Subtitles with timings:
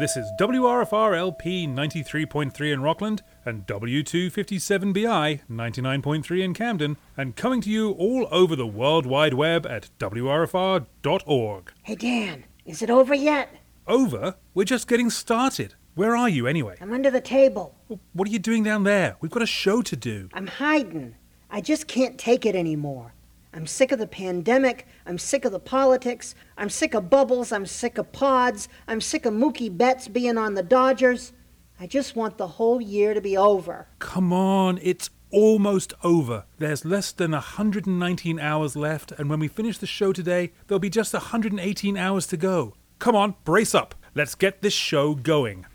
[0.00, 7.68] This is WRFR LP 93.3 in Rockland and W257BI 99.3 in Camden, and coming to
[7.68, 11.72] you all over the World Wide Web at WRFR.org.
[11.82, 13.54] Hey, Dan, is it over yet?
[13.86, 14.36] Over?
[14.54, 15.74] We're just getting started.
[15.96, 16.76] Where are you anyway?
[16.80, 17.74] I'm under the table.
[18.14, 19.16] What are you doing down there?
[19.20, 20.30] We've got a show to do.
[20.32, 21.16] I'm hiding.
[21.50, 23.12] I just can't take it anymore.
[23.52, 24.86] I'm sick of the pandemic.
[25.04, 26.34] I'm sick of the politics.
[26.56, 27.50] I'm sick of bubbles.
[27.50, 28.68] I'm sick of pods.
[28.86, 31.32] I'm sick of Mookie Betts being on the Dodgers.
[31.80, 33.88] I just want the whole year to be over.
[33.98, 36.44] Come on, it's almost over.
[36.58, 40.90] There's less than 119 hours left, and when we finish the show today, there'll be
[40.90, 42.74] just 118 hours to go.
[42.98, 43.94] Come on, brace up.
[44.14, 45.66] Let's get this show going.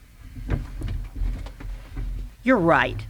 [2.43, 3.07] You're right.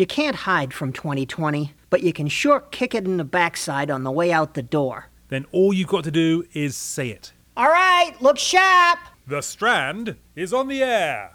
[0.00, 4.02] You can't hide from 2020, but you can sure kick it in the backside on
[4.02, 5.10] the way out the door.
[5.28, 7.34] Then all you've got to do is say it.
[7.54, 8.98] All right, look sharp!
[9.26, 11.32] The Strand is on the air.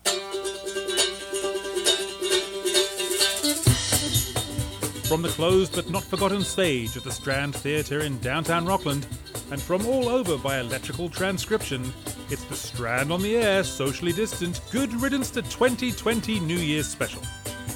[5.03, 9.05] From the closed but not forgotten stage at the Strand Theatre in downtown Rockland,
[9.51, 11.93] and from all over by electrical transcription,
[12.31, 17.21] it's the Strand on the Air Socially Distant Good Riddance to 2020 New Year's Special,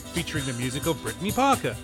[0.10, 1.76] featuring the music of Brittany Parker,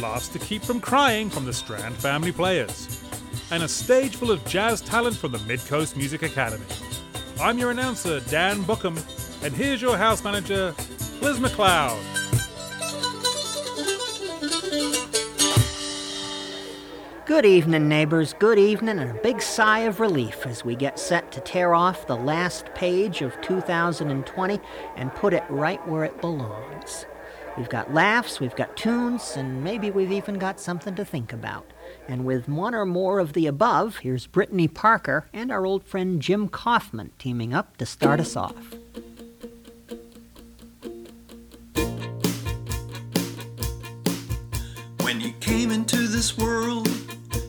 [0.00, 3.02] laughs to keep from crying from the Strand family players,
[3.50, 6.66] and a stage full of jazz talent from the Mid Coast Music Academy.
[7.40, 8.96] I'm your announcer, Dan Bookham,
[9.44, 10.74] and here's your house manager,
[11.20, 11.98] Liz McLeod.
[17.24, 18.34] Good evening, neighbors.
[18.38, 22.06] Good evening, and a big sigh of relief as we get set to tear off
[22.06, 24.60] the last page of 2020
[24.96, 27.06] and put it right where it belongs.
[27.58, 31.70] We've got laughs, we've got tunes, and maybe we've even got something to think about.
[32.08, 36.22] And with one or more of the above, here's Brittany Parker and our old friend
[36.22, 38.56] Jim Kaufman teaming up to start us off.
[45.02, 46.88] When you came into this world,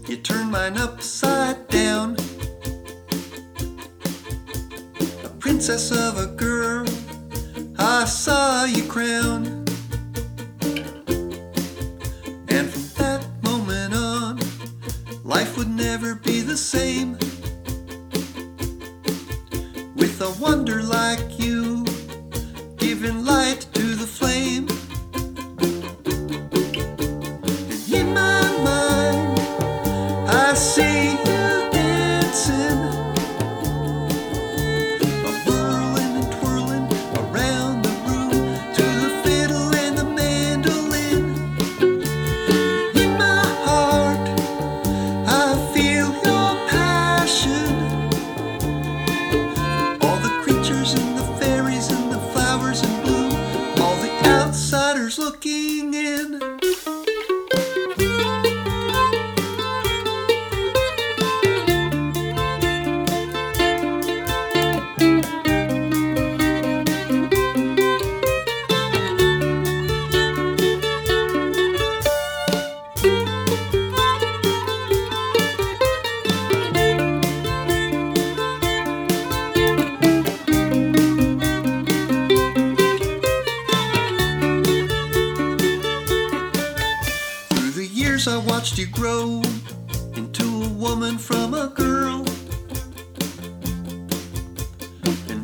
[0.10, 2.18] you turned mine upside down.
[5.24, 6.86] A princess of a girl,
[7.80, 9.53] I saw you crown.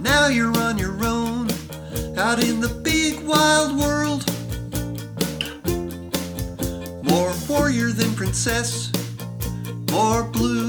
[0.02, 1.50] Now you're on your own,
[2.18, 4.24] out in the big wild world.
[7.04, 8.92] More warrior than princess,
[9.92, 10.69] more blue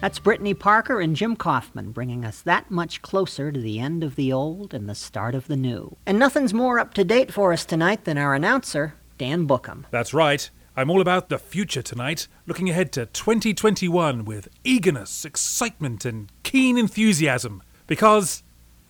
[0.00, 4.16] That's Brittany Parker and Jim Kaufman bringing us that much closer to the end of
[4.16, 5.94] the old and the start of the new.
[6.06, 9.84] And nothing's more up to date for us tonight than our announcer, Dan Bookham.
[9.90, 10.48] That's right.
[10.74, 16.78] I'm all about the future tonight, looking ahead to 2021 with eagerness, excitement, and keen
[16.78, 17.62] enthusiasm.
[17.86, 18.42] Because,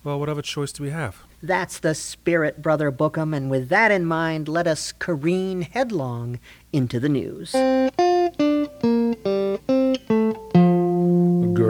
[0.05, 1.23] well, what other choice do we have?
[1.43, 6.39] That's the spirit, Brother Bookham, and with that in mind, let us careen headlong
[6.71, 7.53] into the news.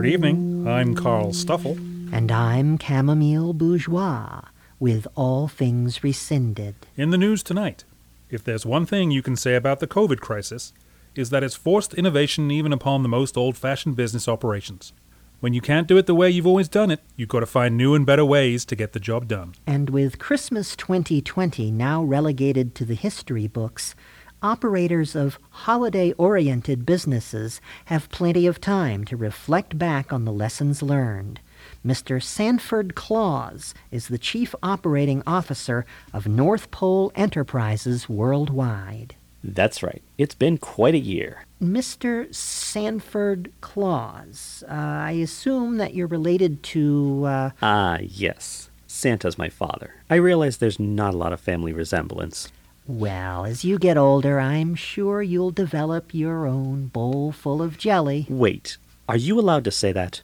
[0.02, 0.68] Good evening.
[0.68, 1.78] I'm Carl Stuffle.
[2.12, 4.42] And I'm Chamomile Bourgeois,
[4.80, 6.74] with all things rescinded.
[6.98, 7.84] In the news tonight,
[8.32, 10.74] if there's one thing you can say about the COVID crisis,
[11.14, 14.92] is that it's forced innovation even upon the most old fashioned business operations.
[15.40, 17.78] When you can't do it the way you've always done it, you've got to find
[17.78, 19.54] new and better ways to get the job done.
[19.68, 23.94] And with Christmas 2020 now relegated to the history books,
[24.42, 30.82] operators of holiday oriented businesses have plenty of time to reflect back on the lessons
[30.82, 31.40] learned.
[31.86, 32.22] Mr.
[32.22, 39.16] Sanford Claus is the Chief Operating Officer of North Pole Enterprises Worldwide.
[39.44, 40.02] That's right.
[40.20, 41.46] It's been quite a year.
[41.62, 42.34] Mr.
[42.34, 47.24] Sanford Claus, uh, I assume that you're related to.
[47.26, 48.70] Uh, Ah, yes.
[48.86, 49.96] Santa's my father.
[50.10, 52.52] I realize there's not a lot of family resemblance.
[53.00, 58.26] Well, as you get older, I'm sure you'll develop your own bowl full of jelly.
[58.30, 58.78] Wait,
[59.08, 60.22] are you allowed to say that?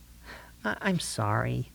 [0.64, 1.72] I- I'm sorry.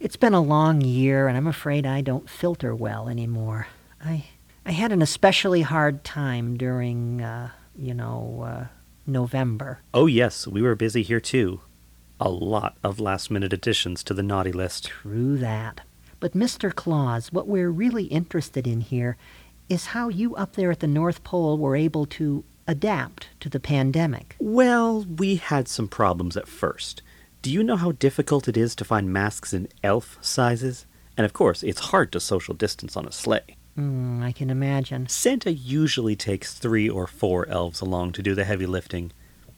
[0.00, 3.68] It's been a long year, and I'm afraid I don't filter well anymore.
[4.04, 4.24] I
[4.66, 8.64] I had an especially hard time during, uh, you know, uh,
[9.06, 9.80] November.
[9.92, 11.60] Oh, yes, we were busy here too.
[12.18, 14.84] A lot of last minute additions to the naughty list.
[14.86, 15.82] True that.
[16.18, 16.74] But Mr.
[16.74, 19.18] Claus, what we're really interested in here
[19.68, 23.60] is how you up there at the North Pole were able to adapt to the
[23.60, 24.36] pandemic.
[24.38, 27.02] Well, we had some problems at first.
[27.42, 30.86] Do you know how difficult it is to find masks in elf sizes?
[31.16, 33.56] And of course, it's hard to social distance on a sleigh.
[33.74, 35.08] Hmm, I can imagine.
[35.08, 39.12] Santa usually takes three or four elves along to do the heavy lifting.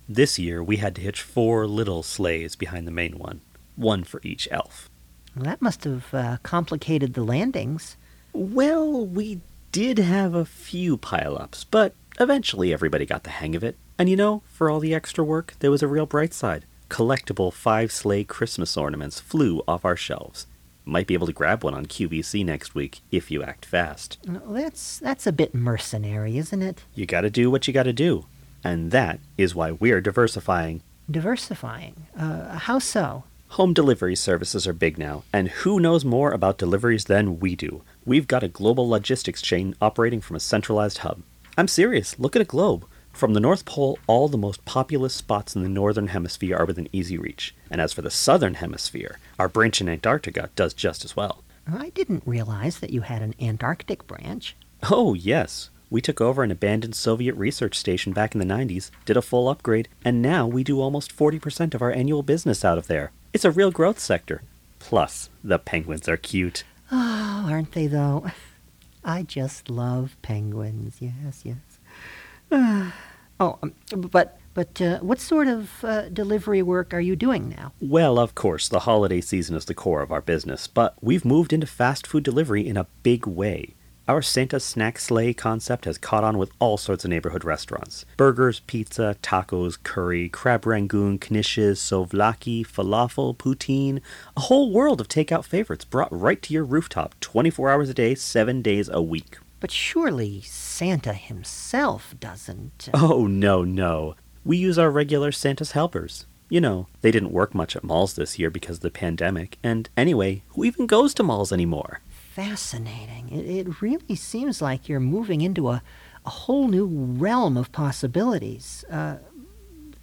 [0.08, 3.40] This year, we had to hitch four little sleighs behind the main one,
[3.74, 4.88] one for each elf.
[5.34, 7.96] Well, that must have uh, complicated the landings.
[8.32, 9.40] Well, we
[9.76, 13.76] did have a few pile-ups, but eventually everybody got the hang of it.
[13.98, 16.64] And you know, for all the extra work, there was a real bright side.
[16.88, 20.46] Collectible five sleigh Christmas ornaments flew off our shelves.
[20.86, 24.16] Might be able to grab one on QVC next week if you act fast.
[24.26, 26.84] Well, That's that's a bit mercenary, isn't it?
[26.94, 28.24] You gotta do what you gotta do.
[28.64, 30.80] And that is why we're diversifying.
[31.10, 32.06] Diversifying.
[32.18, 33.24] Uh, how so?
[33.48, 37.82] Home delivery services are big now, and who knows more about deliveries than we do?
[38.06, 41.22] We've got a global logistics chain operating from a centralized hub.
[41.58, 42.86] I'm serious, look at a globe.
[43.12, 46.88] From the North Pole, all the most populous spots in the Northern Hemisphere are within
[46.92, 47.52] easy reach.
[47.68, 51.42] And as for the Southern Hemisphere, our branch in Antarctica does just as well.
[51.66, 54.54] I didn't realize that you had an Antarctic branch.
[54.88, 55.70] Oh, yes.
[55.90, 59.48] We took over an abandoned Soviet research station back in the 90s, did a full
[59.48, 63.10] upgrade, and now we do almost 40% of our annual business out of there.
[63.32, 64.42] It's a real growth sector.
[64.78, 66.62] Plus, the penguins are cute.
[66.90, 68.26] Oh, aren't they though?
[69.04, 70.96] I just love penguins.
[71.00, 72.92] Yes, yes.
[73.38, 77.74] Oh, um, but but uh, what sort of uh, delivery work are you doing now?
[77.82, 81.52] Well, of course, the holiday season is the core of our business, but we've moved
[81.52, 83.74] into fast food delivery in a big way.
[84.08, 88.04] Our Santa Snack Sleigh concept has caught on with all sorts of neighborhood restaurants.
[88.16, 94.00] Burgers, pizza, tacos, curry, crab rangoon, knishes, souvlaki, falafel, poutine.
[94.36, 98.14] A whole world of takeout favorites brought right to your rooftop 24 hours a day,
[98.14, 99.38] 7 days a week.
[99.58, 102.88] But surely Santa himself doesn't.
[102.94, 104.14] Oh, no, no.
[104.44, 106.26] We use our regular Santa's helpers.
[106.48, 109.88] You know, they didn't work much at malls this year because of the pandemic, and
[109.96, 111.98] anyway, who even goes to malls anymore?
[112.36, 113.30] Fascinating.
[113.30, 115.82] It, it really seems like you're moving into a,
[116.26, 118.84] a whole new realm of possibilities.
[118.90, 119.16] Uh,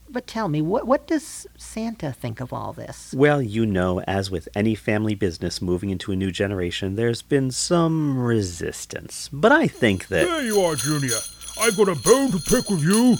[0.09, 3.13] but tell me, what, what does Santa think of all this?
[3.15, 7.51] Well, you know, as with any family business moving into a new generation, there's been
[7.51, 9.29] some resistance.
[9.31, 10.25] But I think that.
[10.25, 11.19] There you are, Junior.
[11.61, 13.17] I've got a bone to pick with you.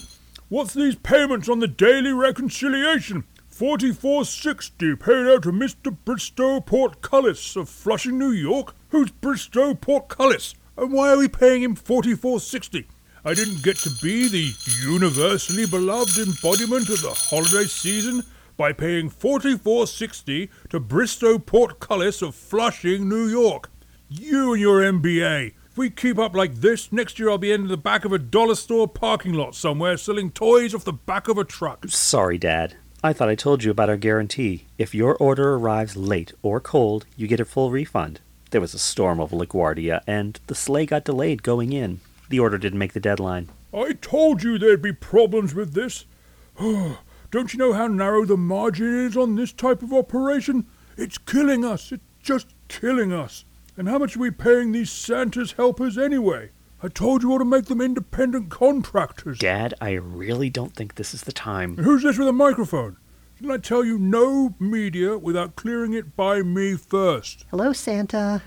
[0.50, 3.26] What's these payments on the daily reconciliation?
[3.54, 5.96] Forty-four sixty paid out to Mr.
[6.06, 8.74] Bristow Portcullis of Flushing, New York.
[8.90, 10.56] Who's Bristow Portcullis?
[10.76, 12.88] And why are we paying him forty-four sixty?
[13.24, 18.24] I didn't get to be the universally beloved embodiment of the holiday season
[18.58, 23.70] by paying forty-four sixty to Bristow Portcullis of Flushing, New York.
[24.10, 25.54] You and your MBA.
[25.70, 28.18] If we keep up like this, next year I'll be in the back of a
[28.18, 31.86] dollar store parking lot somewhere selling toys off the back of a truck.
[31.88, 32.78] Sorry, Dad.
[33.06, 34.64] I thought I told you about our guarantee.
[34.78, 38.22] If your order arrives late or cold, you get a full refund.
[38.52, 42.00] There was a storm over LaGuardia, and the sleigh got delayed going in.
[42.30, 43.50] The order didn't make the deadline.
[43.74, 46.06] I told you there'd be problems with this.
[46.58, 50.66] Don't you know how narrow the margin is on this type of operation?
[50.96, 51.92] It's killing us.
[51.92, 53.44] It's just killing us.
[53.76, 56.52] And how much are we paying these Santa's helpers anyway?
[56.84, 59.40] I told you all to make them independent contractors.
[59.40, 61.78] Dad, I really don't think this is the time.
[61.78, 62.98] Who's this with a microphone?
[63.38, 67.46] Didn't I tell you no media without clearing it by me first?
[67.52, 68.42] Hello, Santa.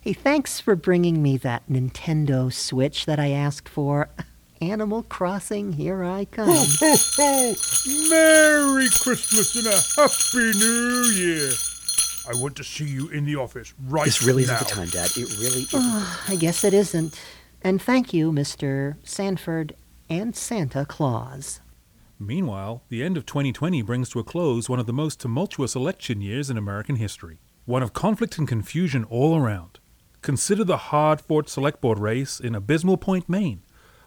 [0.00, 4.10] Hey, thanks for bringing me that Nintendo Switch that I asked for.
[4.60, 6.50] Animal Crossing, here I come.
[6.50, 7.54] Ho, ho, ho!
[8.10, 11.50] Merry Christmas and a Happy New Year!
[12.28, 14.04] I want to see you in the office right now.
[14.04, 14.54] This really now.
[14.54, 15.10] isn't the time, Dad.
[15.16, 15.80] It really isn't.
[15.82, 17.18] Ah, I guess it isn't.
[17.62, 18.96] And thank you, Mr.
[19.02, 19.76] Sanford
[20.08, 21.60] and Santa Claus.
[22.18, 26.20] Meanwhile, the end of 2020 brings to a close one of the most tumultuous election
[26.20, 27.40] years in American history.
[27.64, 29.78] One of conflict and confusion all around.
[30.22, 33.62] Consider the hard fought select board race in Abysmal Point, Maine,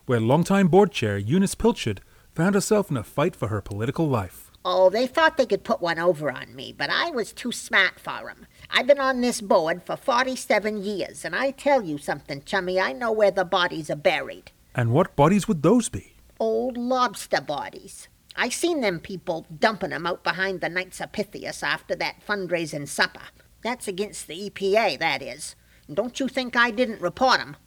[0.05, 1.99] where longtime board chair Eunice Pilchard
[2.35, 4.51] found herself in a fight for her political life.
[4.65, 7.99] Oh, they thought they could put one over on me, but I was too smart
[7.99, 8.45] for 'em.
[8.75, 12.91] I've been on this board for 47 years, and I tell you something, chummy, I
[12.91, 14.51] know where the bodies are buried.
[14.73, 16.13] And what bodies would those be?
[16.39, 18.07] Old lobster bodies.
[18.35, 22.87] I seen them people dumping 'em out behind the Knights of Pythias after that fundraising
[22.87, 23.27] supper.
[23.63, 25.55] That's against the EPA, that is.
[25.87, 27.57] And don't you think I didn't report 'em?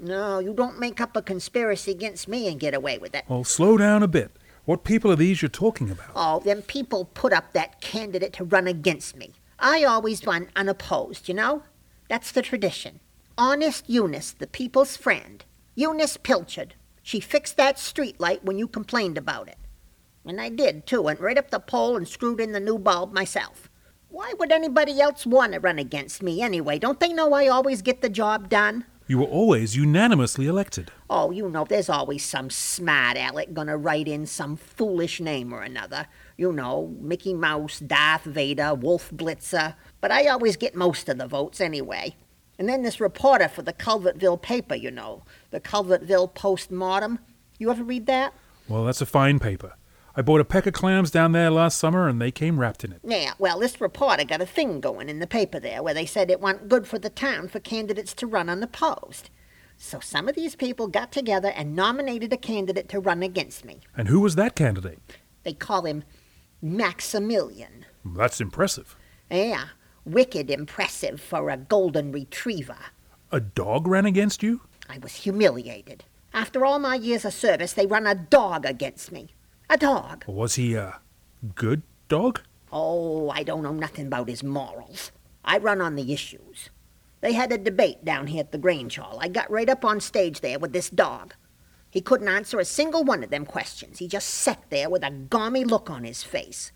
[0.00, 3.24] No, you don't make up a conspiracy against me and get away with it.
[3.28, 4.32] Well, slow down a bit.
[4.64, 6.10] What people are these you're talking about?
[6.16, 9.34] Oh, them people put up that candidate to run against me.
[9.58, 11.62] I always run unopposed, you know?
[12.08, 13.00] That's the tradition.
[13.38, 15.44] Honest Eunice, the people's friend.
[15.74, 16.72] Eunice Pilchard.
[17.02, 19.58] She fixed that street light when you complained about it.
[20.24, 21.02] And I did, too.
[21.02, 23.70] Went right up the pole and screwed in the new bulb myself.
[24.08, 26.78] Why would anybody else want to run against me anyway?
[26.78, 28.84] Don't they know I always get the job done?
[29.08, 30.90] You were always unanimously elected.
[31.08, 35.62] Oh, you know, there's always some smart aleck gonna write in some foolish name or
[35.62, 36.08] another.
[36.36, 39.74] You know, Mickey Mouse, Darth Vader, Wolf Blitzer.
[40.00, 42.14] But I always get most of the votes anyway.
[42.58, 47.18] And then this reporter for the Culvertville paper, you know, the Culvertville Post Mortem.
[47.58, 48.34] You ever read that?
[48.68, 49.74] Well, that's a fine paper.
[50.18, 52.92] I bought a peck of clams down there last summer and they came wrapped in
[52.92, 53.00] it.
[53.04, 56.30] Yeah, well, this reporter got a thing going in the paper there where they said
[56.30, 59.28] it wasn't good for the town for candidates to run unopposed.
[59.76, 63.80] So some of these people got together and nominated a candidate to run against me.
[63.94, 65.00] And who was that candidate?
[65.42, 66.04] They call him
[66.66, 67.86] Maximilian.
[68.04, 68.96] That's impressive.
[69.30, 69.66] Yeah,
[70.04, 72.78] wicked impressive for a golden retriever.
[73.30, 74.62] A dog ran against you?
[74.88, 76.04] I was humiliated.
[76.34, 79.28] After all my years of service, they run a dog against me.
[79.70, 80.24] A dog.
[80.26, 81.00] Was he a
[81.54, 82.40] good dog?
[82.72, 85.12] Oh, I don't know nothing about his morals.
[85.44, 86.70] I run on the issues.
[87.20, 89.18] They had a debate down here at the Grange Hall.
[89.20, 91.34] I got right up on stage there with this dog.
[91.96, 94.00] He couldn't answer a single one of them questions.
[94.00, 96.70] He just sat there with a gaumy look on his face.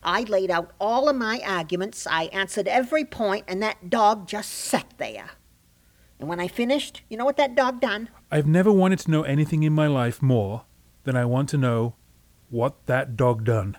[0.00, 2.06] I laid out all of my arguments.
[2.06, 5.30] I answered every point, and that dog just sat there.
[6.20, 8.10] And when I finished, you know what that dog done?
[8.30, 10.66] I've never wanted to know anything in my life more
[11.02, 11.96] than I want to know
[12.48, 13.76] what that dog done.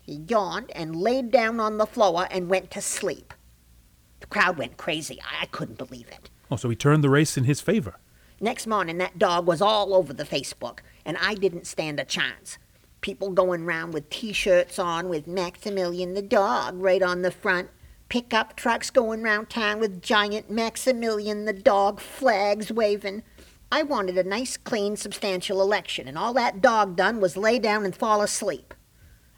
[0.00, 3.34] He yawned and laid down on the floor and went to sleep.
[4.20, 5.20] The crowd went crazy.
[5.38, 6.30] I couldn't believe it.
[6.50, 7.96] Oh, so he turned the race in his favor.
[8.40, 12.58] Next morning, that dog was all over the Facebook, and I didn't stand a chance.
[13.00, 17.70] People going round with t shirts on with Maximilian the dog right on the front.
[18.08, 23.22] Pickup trucks going round town with giant Maximilian the dog flags waving.
[23.72, 27.84] I wanted a nice, clean, substantial election, and all that dog done was lay down
[27.84, 28.74] and fall asleep.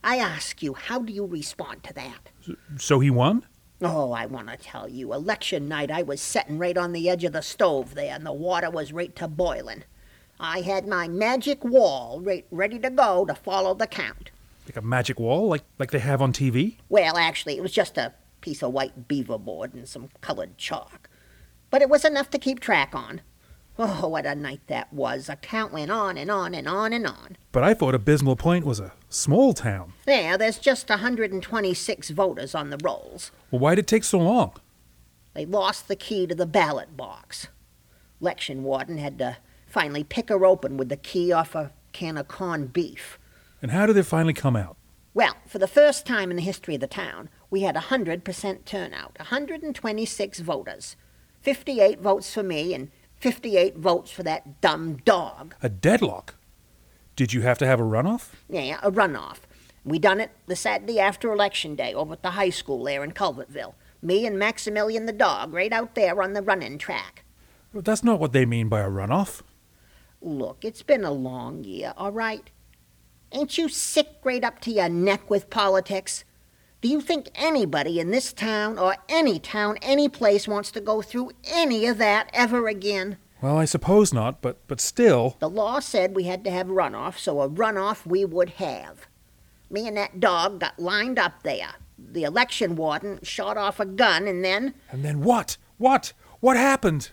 [0.02, 2.30] I ask you, how do you respond to that?
[2.78, 3.44] So he won?
[3.80, 7.22] Oh, I want to tell you, election night I was setting right on the edge
[7.22, 9.84] of the stove there, and the water was right to boiling.
[10.40, 14.30] I had my magic wall right ready to go to follow the count.
[14.66, 16.76] Like a magic wall, like like they have on TV?
[16.88, 21.08] Well, actually, it was just a piece of white beaver board and some colored chalk.
[21.70, 23.20] But it was enough to keep track on.
[23.78, 25.26] Oh, what a night that was.
[25.26, 27.36] The count went on and on and on and on.
[27.52, 29.92] But I thought Abysmal Point was a small town.
[30.06, 33.30] There, there's just 126 voters on the rolls.
[33.50, 34.52] Well, why'd it take so long?
[35.34, 37.48] They lost the key to the ballot box.
[38.20, 39.36] Election warden had to
[39.66, 43.18] finally pick her open with the key off a can of corned beef.
[43.62, 44.76] And how did it finally come out?
[45.14, 48.64] Well, for the first time in the history of the town, we had a 100%
[48.64, 50.96] turnout 126 voters.
[51.42, 55.54] 58 votes for me and 58 votes for that dumb dog.
[55.62, 56.34] A deadlock?
[57.18, 58.28] Did you have to have a runoff?
[58.48, 59.38] Yeah, a runoff.
[59.84, 63.10] We done it the Saturday after Election Day over at the high school there in
[63.10, 63.74] Culvertville.
[64.00, 67.24] Me and Maximilian the dog right out there on the running track.
[67.74, 69.42] That's not what they mean by a runoff.
[70.22, 72.48] Look, it's been a long year, all right?
[73.32, 76.22] Ain't you sick right up to your neck with politics?
[76.80, 81.02] Do you think anybody in this town or any town, any place wants to go
[81.02, 83.18] through any of that ever again?
[83.40, 85.36] Well, I suppose not, but but still.
[85.38, 89.06] The law said we had to have runoff, so a runoff we would have.
[89.70, 91.74] Me and that dog got lined up there.
[91.98, 95.56] The election warden shot off a gun, and then And then what?
[95.76, 96.12] What?
[96.40, 97.10] What happened?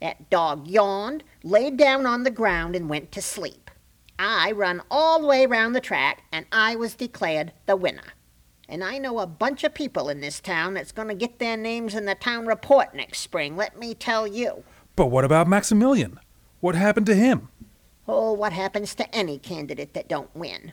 [0.00, 3.68] that dog yawned, laid down on the ground, and went to sleep.
[4.18, 8.14] I run all the way round the track, and I was declared the winner.
[8.68, 11.56] And I know a bunch of people in this town that's going to get their
[11.56, 14.62] names in the town report next spring, let me tell you.
[14.98, 16.18] But what about Maximilian?
[16.58, 17.50] What happened to him?
[18.08, 20.72] Oh, what happens to any candidate that don't win?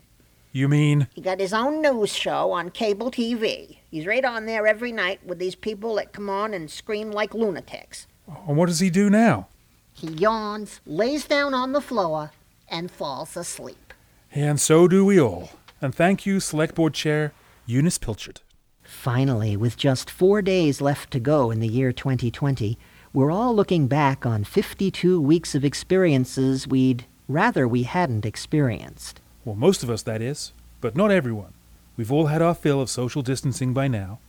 [0.52, 3.78] You mean He got his own news show on cable TV.
[3.92, 7.36] He's right on there every night with these people that come on and scream like
[7.36, 8.08] lunatics.
[8.28, 9.48] Oh, and what does he do now?
[9.94, 12.32] He yawns, lays down on the floor,
[12.68, 13.94] and falls asleep.
[14.32, 15.52] And so do we all.
[15.82, 17.32] And thank you, Select Board Chair
[17.68, 18.42] Eunice Pilchard.
[18.82, 22.76] Finally, with just four days left to go in the year 2020,
[23.16, 29.22] we're all looking back on 52 weeks of experiences we'd rather we hadn't experienced.
[29.46, 31.54] Well, most of us, that is, but not everyone.
[31.96, 34.20] We've all had our fill of social distancing by now.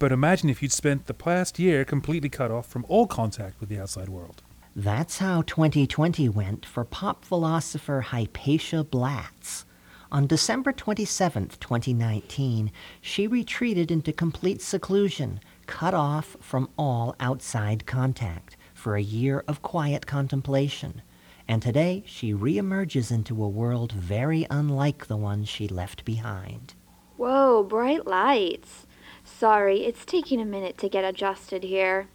[0.00, 3.68] But imagine if you'd spent the past year completely cut off from all contact with
[3.68, 4.42] the outside world.
[4.74, 9.64] That's how 2020 went for pop philosopher Hypatia Blatz.
[10.10, 18.56] On December 27, 2019, she retreated into complete seclusion, cut off from all outside contact,
[18.72, 21.02] for a year of quiet contemplation.
[21.46, 26.74] And today she reemerges into a world very unlike the one she left behind.
[27.16, 28.86] Whoa, bright lights.
[29.24, 32.08] Sorry, it's taking a minute to get adjusted here.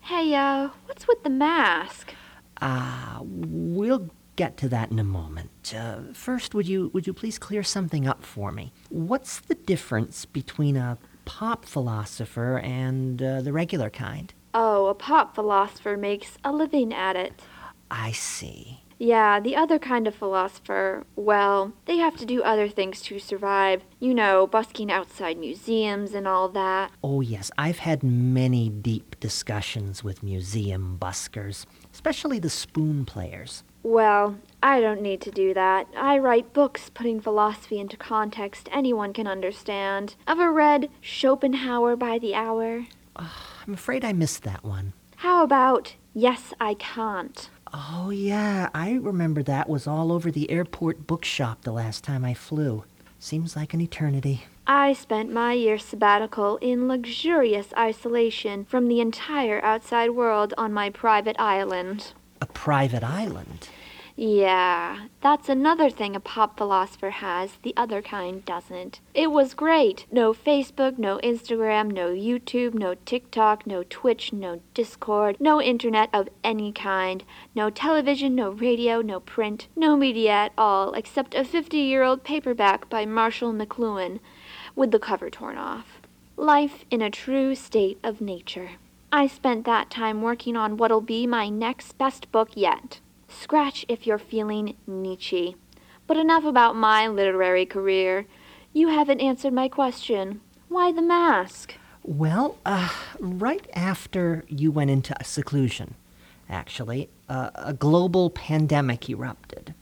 [0.00, 2.14] Hey, uh, what's with the mask?
[2.60, 5.74] Ah, we'll get to that in a moment.
[5.76, 8.72] Uh, first, would you would you please clear something up for me?
[8.88, 10.98] What's the difference between a
[11.38, 14.34] pop philosopher and uh, the regular kind?
[14.52, 17.40] Oh, a pop philosopher makes a living at it.
[17.88, 18.80] I see.
[18.98, 23.84] Yeah, the other kind of philosopher, well, they have to do other things to survive.
[24.00, 26.90] You know, busking outside museums and all that.
[27.02, 33.62] Oh yes, I've had many deep discussions with museum buskers, especially the spoon players.
[33.82, 35.88] Well, I don't need to do that.
[35.96, 40.16] I write books putting philosophy into context anyone can understand.
[40.26, 42.86] Ever read Schopenhauer by the Hour?
[43.16, 44.92] I'm afraid I missed that one.
[45.16, 47.50] How about Yes, I Can't?
[47.72, 52.34] Oh yeah, I remember that was all over the airport bookshop the last time I
[52.34, 52.84] flew.
[53.20, 54.44] Seems like an eternity.
[54.66, 60.90] I spent my year sabbatical in luxurious isolation from the entire outside world on my
[60.90, 62.12] private island.
[62.40, 63.68] A private island.
[64.16, 69.00] Yeah, that's another thing a pop philosopher has, the other kind doesn't.
[69.14, 70.04] It was great.
[70.12, 76.28] No Facebook, no Instagram, no YouTube, no TikTok, no Twitch, no Discord, no internet of
[76.44, 77.24] any kind,
[77.54, 82.22] no television, no radio, no print, no media at all, except a 50 year old
[82.22, 84.20] paperback by Marshall McLuhan
[84.76, 86.00] with the cover torn off.
[86.36, 88.72] Life in a true state of nature.
[89.12, 93.00] I spent that time working on what'll be my next best book yet.
[93.28, 95.56] Scratch if you're feeling Nietzsche.
[96.06, 98.26] But enough about my literary career.
[98.72, 100.40] You haven't answered my question.
[100.68, 101.74] Why the mask?
[102.04, 105.96] Well, uh, right after you went into seclusion,
[106.48, 109.74] actually, uh, a global pandemic erupted.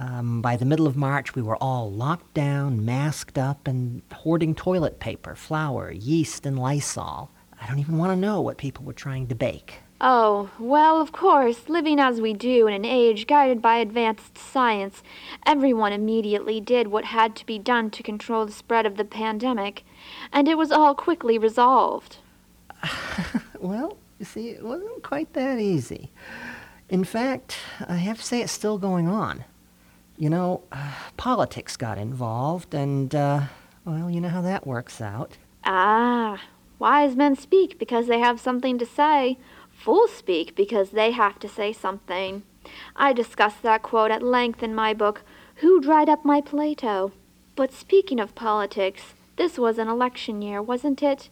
[0.00, 4.54] Um, by the middle of March, we were all locked down, masked up, and hoarding
[4.54, 7.30] toilet paper, flour, yeast, and Lysol.
[7.60, 9.80] I don't even want to know what people were trying to bake.
[10.00, 15.02] Oh, well, of course, living as we do in an age guided by advanced science,
[15.44, 19.84] everyone immediately did what had to be done to control the spread of the pandemic,
[20.32, 22.18] and it was all quickly resolved.
[23.60, 26.10] Well, you see, it wasn't quite that easy.
[26.88, 27.56] In fact,
[27.88, 29.44] I have to say it's still going on.
[30.16, 33.42] You know, uh, politics got involved, and, uh,
[33.84, 35.36] well, you know how that works out.
[35.64, 36.40] Ah,
[36.78, 39.38] wise men speak because they have something to say.
[39.70, 42.42] Fools speak because they have to say something.
[42.96, 45.22] I discuss that quote at length in my book,
[45.56, 47.12] Who Dried Up My Plato?
[47.56, 51.30] But speaking of politics, this was an election year, wasn't it?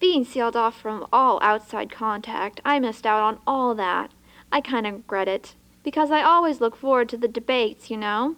[0.00, 4.10] Being sealed off from all outside contact, I missed out on all that.
[4.50, 5.54] I kind of regret it.
[5.84, 8.36] because I always look forward to the debates, you know.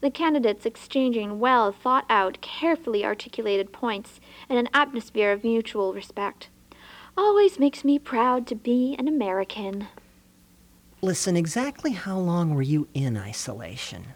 [0.00, 6.48] The candidates exchanging well thought out, carefully articulated points in an atmosphere of mutual respect.
[7.16, 9.88] Always makes me proud to be an American.
[11.00, 14.06] Listen, exactly how long were you in isolation?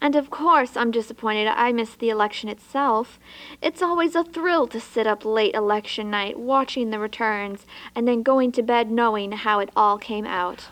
[0.00, 3.18] And of course, I'm disappointed I missed the election itself.
[3.62, 8.22] It's always a thrill to sit up late election night watching the returns and then
[8.22, 10.68] going to bed knowing how it all came out.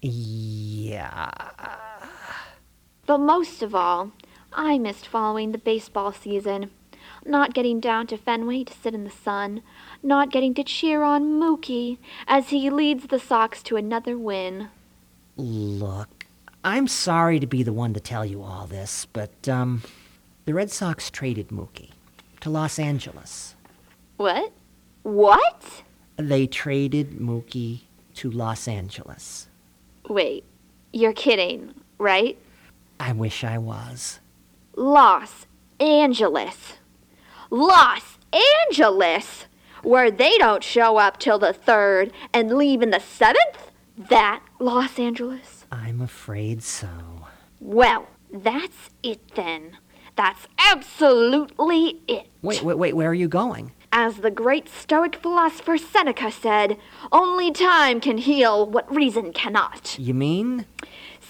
[0.00, 1.30] Yeah.
[3.08, 4.12] But most of all,
[4.52, 6.70] I missed following the baseball season.
[7.24, 9.62] Not getting down to Fenway to sit in the sun,
[10.02, 14.68] not getting to cheer on Mookie as he leads the Sox to another win.
[15.38, 16.26] Look,
[16.62, 19.82] I'm sorry to be the one to tell you all this, but, um,
[20.44, 21.92] the Red Sox traded Mookie
[22.40, 23.54] to Los Angeles.
[24.18, 24.52] What?
[25.02, 25.82] What?
[26.16, 27.80] They traded Mookie
[28.16, 29.48] to Los Angeles.
[30.10, 30.44] Wait,
[30.92, 32.36] you're kidding, right?
[33.00, 34.20] I wish I was.
[34.76, 35.46] Los
[35.80, 36.74] Angeles.
[37.50, 38.18] Los
[38.68, 39.46] Angeles!
[39.82, 43.70] Where they don't show up till the third and leave in the seventh?
[43.96, 45.66] That Los Angeles?
[45.70, 46.88] I'm afraid so.
[47.60, 49.78] Well, that's it then.
[50.16, 52.28] That's absolutely it.
[52.42, 53.72] Wait, wait, wait, where are you going?
[53.92, 56.76] As the great Stoic philosopher Seneca said,
[57.10, 59.98] only time can heal what reason cannot.
[59.98, 60.66] You mean?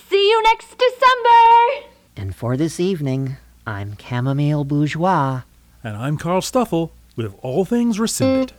[0.08, 1.86] See you next December!
[2.16, 5.42] And for this evening, I'm Chamomile Bourgeois.
[5.84, 8.54] And I'm Carl Stuffle with All Things Rescinded.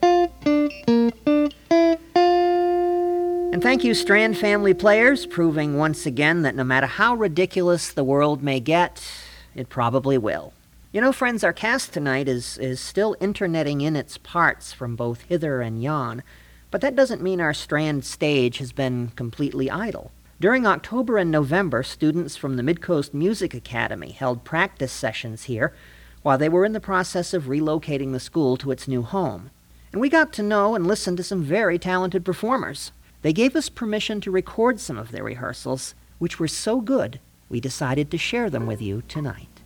[3.52, 8.04] And thank you, Strand family players, proving once again that no matter how ridiculous the
[8.04, 9.12] world may get,
[9.56, 10.54] it probably will.
[10.92, 15.22] You know, friends, our cast tonight is, is still interneting in its parts from both
[15.22, 16.22] hither and yon,
[16.70, 20.12] but that doesn't mean our Strand stage has been completely idle.
[20.42, 25.74] During October and November, students from the Midcoast Music Academy held practice sessions here
[26.22, 29.52] while they were in the process of relocating the school to its new home.
[29.92, 32.94] And we got to know and listen to some very talented performers.
[33.22, 37.60] They gave us permission to record some of their rehearsals, which were so good we
[37.60, 39.59] decided to share them with you tonight.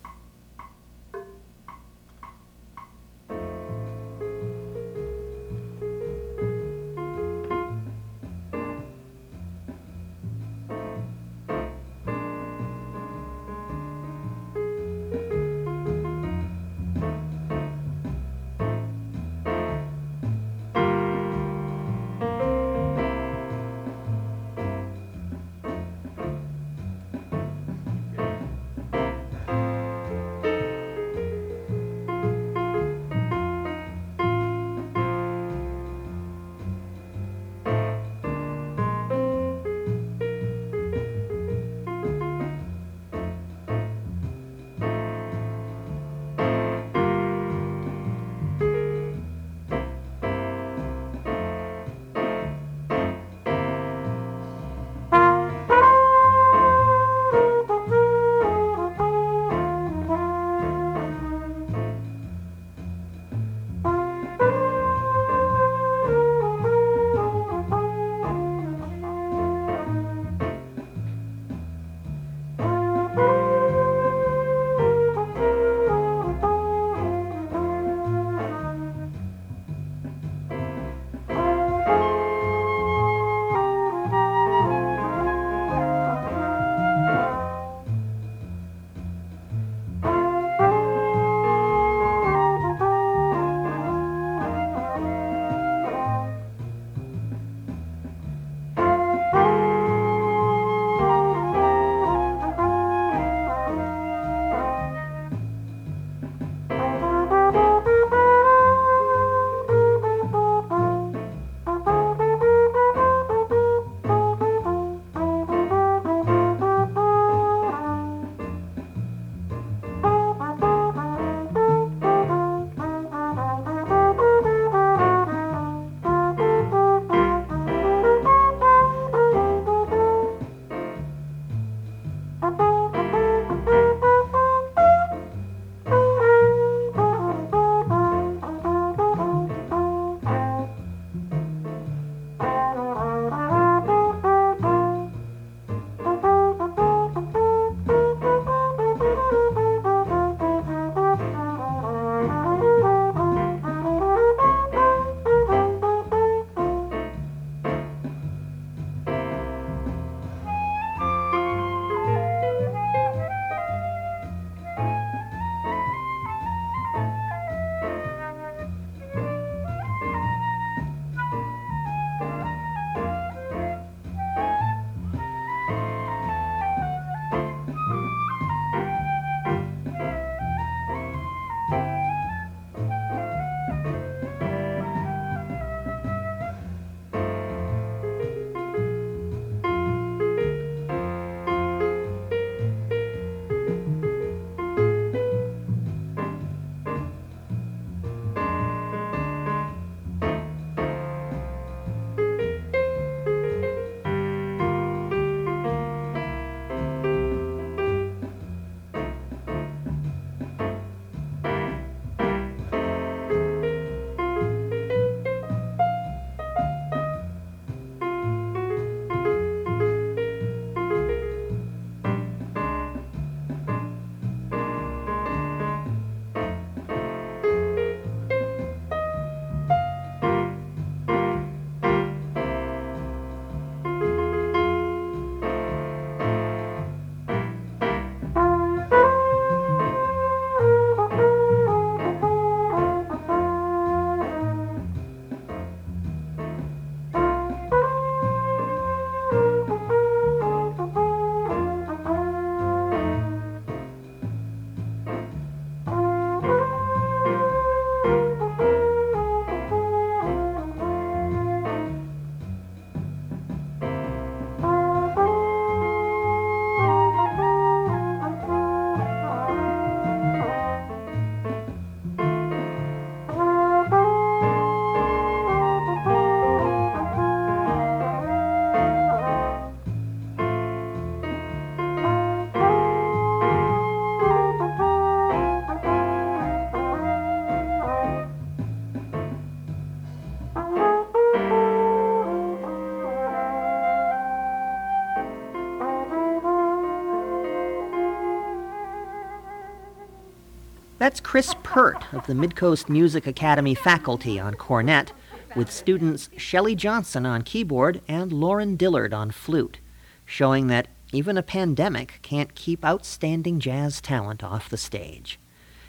[301.04, 305.12] That's Chris Pert of the Midcoast Music Academy faculty on cornet,
[305.54, 309.80] with students Shelley Johnson on keyboard and Lauren Dillard on flute,
[310.24, 315.38] showing that even a pandemic can't keep outstanding jazz talent off the stage.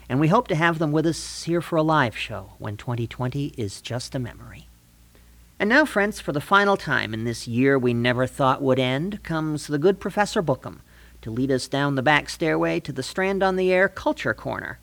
[0.06, 3.54] And we hope to have them with us here for a live show when 2020
[3.56, 4.68] is just a memory.
[5.58, 9.22] And now, friends, for the final time in this year we never thought would end,
[9.22, 10.82] comes the good Professor Bookham
[11.22, 14.78] to lead us down the back stairway to the Strand on the Air Culture Corner.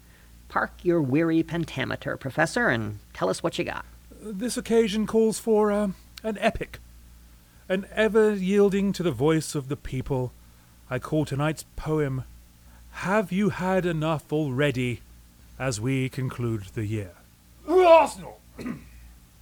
[0.54, 3.86] Park your weary pentameter, Professor, and tell us what you got.
[4.22, 5.88] This occasion calls for uh,
[6.22, 6.78] an epic.
[7.68, 10.32] An ever yielding to the voice of the people,
[10.92, 12.26] I call tonight's poem,
[12.92, 15.02] Have You Had Enough Already?
[15.58, 17.14] as we conclude the year.
[17.68, 18.40] Arsenal!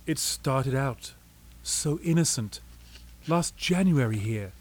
[0.06, 1.13] It started out
[1.62, 2.62] so innocent.
[3.28, 4.54] Last January here.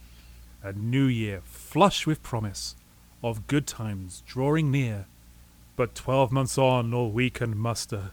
[0.64, 2.74] A new year flush with promise
[3.22, 5.06] of good times drawing near.
[5.80, 8.10] But twelve months on, all we can muster,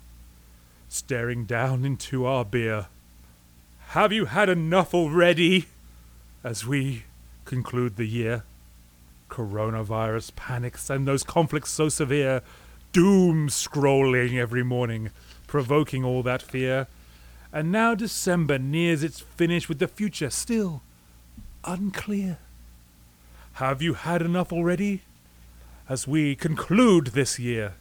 [0.88, 2.88] staring down into our beer.
[3.88, 5.66] Have you had enough already?
[6.46, 7.04] As we
[7.44, 8.46] conclude the year.
[9.30, 12.42] Coronavirus panics and those conflicts so severe,
[12.94, 15.10] doom scrolling every morning,
[15.46, 16.88] provoking all that fear.
[17.52, 20.84] And now December nears its finish with the future still
[21.66, 22.38] unclear.
[23.56, 25.02] Have you had enough already?
[25.90, 27.76] As we conclude this year,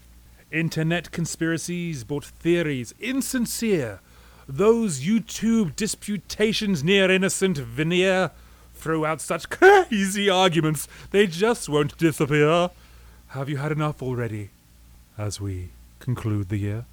[0.53, 3.99] internet conspiracies brought theories insincere.
[4.49, 8.31] Those YouTube disputations near innocent veneer
[8.75, 12.71] throw out such crazy arguments they just won't disappear.
[13.29, 14.51] Have you had enough already?
[15.19, 16.85] As we conclude the year.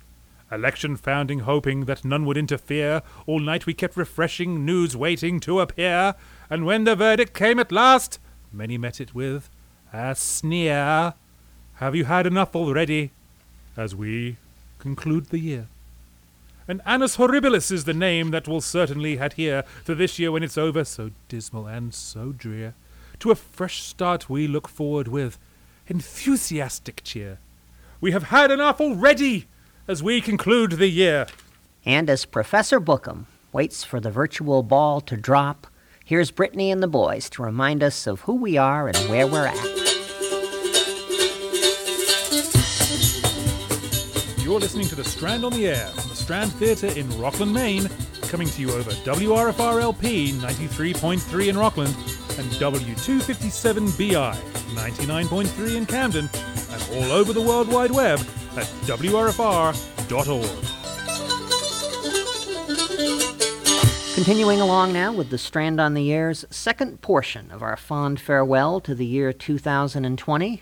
[0.52, 3.04] Election founding, hoping that none would interfere.
[3.28, 6.16] All night we kept refreshing news waiting to appear.
[6.50, 8.18] And when the verdict came at last,
[8.52, 9.52] many met it with
[9.94, 11.14] a sneer.
[11.76, 13.12] Have you had enough already?
[13.78, 14.38] As we
[14.80, 15.68] conclude the year.
[16.68, 20.58] And Annus Horribilis is the name that will certainly adhere to this year when it's
[20.58, 22.74] over, so dismal and so drear.
[23.20, 25.38] To a fresh start we look forward with
[25.88, 27.38] enthusiastic cheer.
[28.02, 29.46] We have had enough already
[29.88, 31.28] as we conclude the year.
[31.86, 35.68] And as Professor Bookham waits for the virtual ball to drop,
[36.06, 39.48] here's Brittany and the boys to remind us of who we are and where we're
[39.48, 39.83] at.
[44.44, 47.88] You're listening to The Strand on the Air from the Strand Theatre in Rockland, Maine,
[48.24, 51.96] coming to you over WRFR-LP 93.3 in Rockland
[52.38, 58.20] and W257BI 99.3 in Camden and all over the World Wide Web
[58.58, 60.50] at WRFR.org.
[64.14, 68.82] Continuing along now with the Strand on the Air's second portion of our fond farewell
[68.82, 70.62] to the year 2020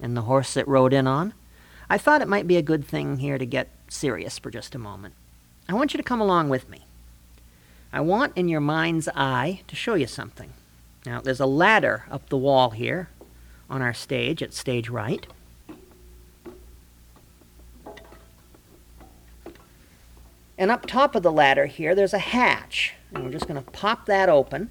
[0.00, 1.34] and the horse it rode in on,
[1.90, 4.78] I thought it might be a good thing here to get serious for just a
[4.78, 5.14] moment.
[5.68, 6.84] I want you to come along with me.
[7.92, 10.52] I want in your mind's eye to show you something.
[11.06, 13.08] Now, there's a ladder up the wall here
[13.70, 15.26] on our stage at stage right.
[20.58, 22.94] And up top of the ladder here, there's a hatch.
[23.14, 24.70] And we're just going to pop that open.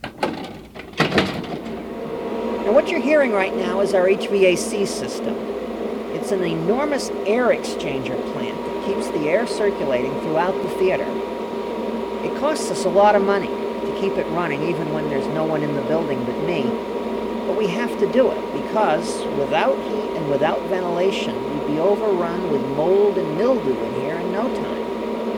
[2.68, 5.57] And what you're hearing right now is our HVAC system.
[6.28, 11.08] It's an enormous air exchanger plant that keeps the air circulating throughout the theater.
[12.22, 15.46] It costs us a lot of money to keep it running, even when there's no
[15.46, 16.64] one in the building but me.
[17.48, 22.52] But we have to do it because without heat and without ventilation, we'd be overrun
[22.52, 24.84] with mold and mildew in here in no time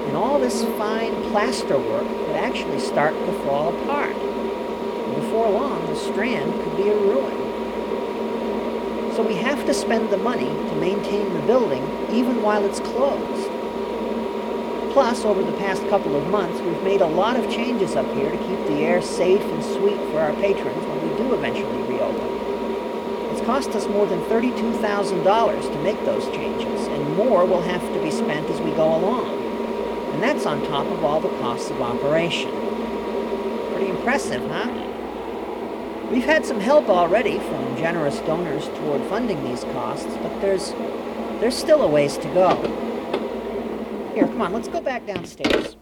[0.07, 4.15] and all this fine plaster work would actually start to fall apart.
[4.15, 7.38] And before long, the strand could be a ruin.
[9.19, 13.51] So we have to spend the money to maintain the building even while it's closed.
[14.93, 18.31] Plus, over the past couple of months, we've made a lot of changes up here
[18.31, 22.29] to keep the air safe and sweet for our patrons when we do eventually reopen.
[23.33, 28.01] It's cost us more than $32,000 to make those changes, and more will have to
[28.01, 29.37] be spent as we go along.
[30.13, 32.51] And that's on top of all the costs of operation.
[33.73, 34.88] Pretty impressive, huh?
[36.11, 40.71] We've had some help already from generous donors toward funding these costs, but there's
[41.39, 42.55] there's still a ways to go.
[44.13, 45.77] Here, come on, let's go back downstairs.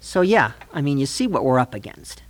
[0.00, 2.22] So, yeah, I mean, you see what we're up against.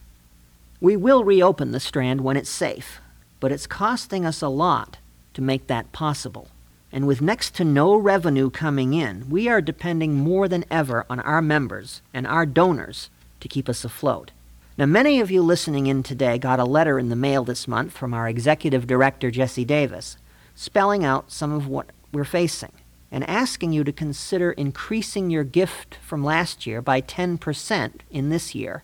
[0.81, 3.01] We will reopen the Strand when it's safe,
[3.41, 4.99] but it's costing us a lot
[5.35, 6.49] to make that possible.
[6.93, 11.21] And with next to no revenue coming in, we are depending more than ever on
[11.21, 14.31] our members and our donors to keep us afloat.
[14.79, 17.93] Now, many of you listening in today got a letter in the mail this month
[17.93, 20.17] from our executive director, Jesse Davis,
[20.55, 22.73] spelling out some of what we're facing
[23.11, 28.55] and asking you to consider increasing your gift from last year by 10% in this
[28.55, 28.83] year.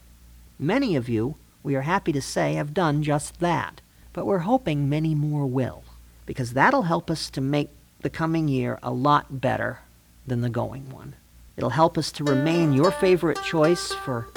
[0.59, 3.81] Many of you, we are happy to say, have done just that,
[4.13, 5.85] but we're hoping many more will,
[6.27, 7.71] because that'll help us to make
[8.03, 9.81] the coming year a lot better
[10.27, 11.15] than the going one.
[11.57, 14.29] It'll help us to remain your favorite choice for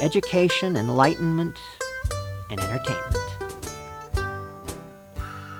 [0.00, 1.56] education, enlightenment,
[2.50, 3.16] and entertainment.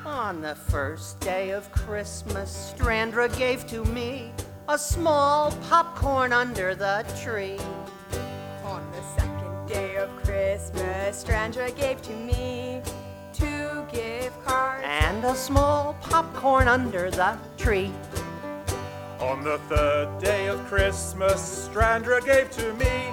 [0.06, 4.32] On the first day of Christmas, Strandra gave to me
[4.68, 7.58] a small popcorn under the tree.
[8.64, 12.80] On the second day of Christmas, Strandra gave to me
[15.32, 17.90] a small popcorn under the tree.
[19.18, 23.08] On the third day of Christmas, Strandra gave to me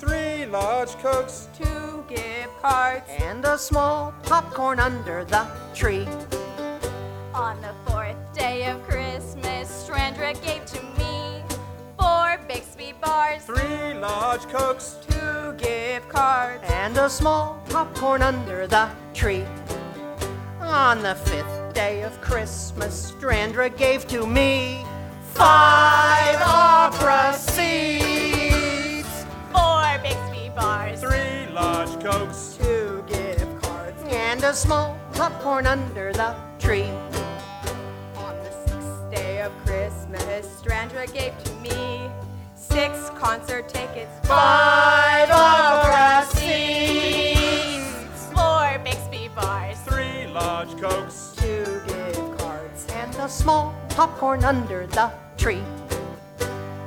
[0.00, 1.46] three large cokes.
[1.56, 3.06] two gift cards.
[3.20, 6.08] And a small popcorn under the tree.
[7.32, 11.40] On the fourth day of Christmas, Strandra gave to me
[11.96, 14.96] four Bixby bars, Three large cokes.
[15.08, 16.64] two gift cards.
[16.66, 19.44] And a small popcorn under the tree.
[20.64, 24.84] On the fifth day of Christmas, Strandra gave to me
[25.32, 29.24] five opera seats.
[29.52, 32.58] Four Bixby bars, Three large cokes.
[32.60, 34.02] two gift cards.
[34.08, 36.90] And a small popcorn under the tree.
[38.16, 42.10] On the sixth day of Christmas, Strandra gave to me
[42.54, 46.13] six concert tickets, Five opera
[53.34, 55.62] small popcorn under the tree.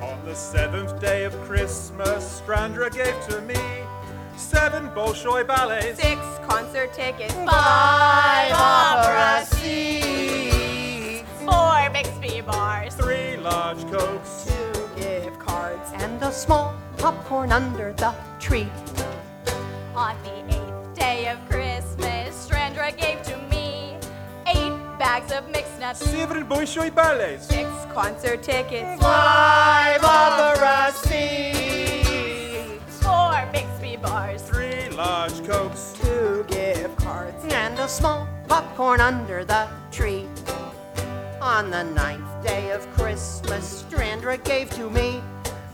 [0.02, 3.56] On the seventh day of Christmas, Strandra gave to me
[4.38, 6.00] seven Bolshoi ballets.
[6.02, 11.28] Six concert tickets, Five opera seats.
[11.44, 14.46] four Bixby bars, Three large cokes.
[14.48, 15.92] two gift cards.
[15.96, 18.70] And a small popcorn under the tree.
[19.96, 21.38] On the eighth day of
[25.20, 27.48] bags of mixed nuts, Seven Bolshoi ballets.
[27.48, 32.80] six concert tickets, Five opera seats.
[33.02, 35.94] four Bixby bars, Three large cokes.
[36.02, 37.44] two gift cards.
[37.52, 40.28] And a small popcorn under the tree.
[41.42, 45.22] On the ninth day of Christmas, Strandra gave to me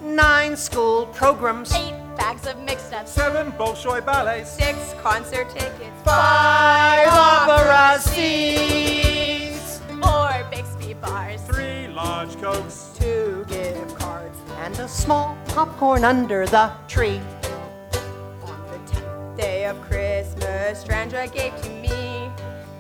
[0.02, 1.74] nine school programs.
[1.74, 4.52] Eight bags of mixed nuts, Seven Bolshoi ballets.
[4.52, 9.33] six concert tickets, Five opera seats.
[12.44, 12.90] Cokes.
[13.00, 14.38] two gift cards.
[14.64, 17.22] And a small popcorn under the tree.
[18.44, 22.30] On the tenth day of Christmas, Strandra gave to me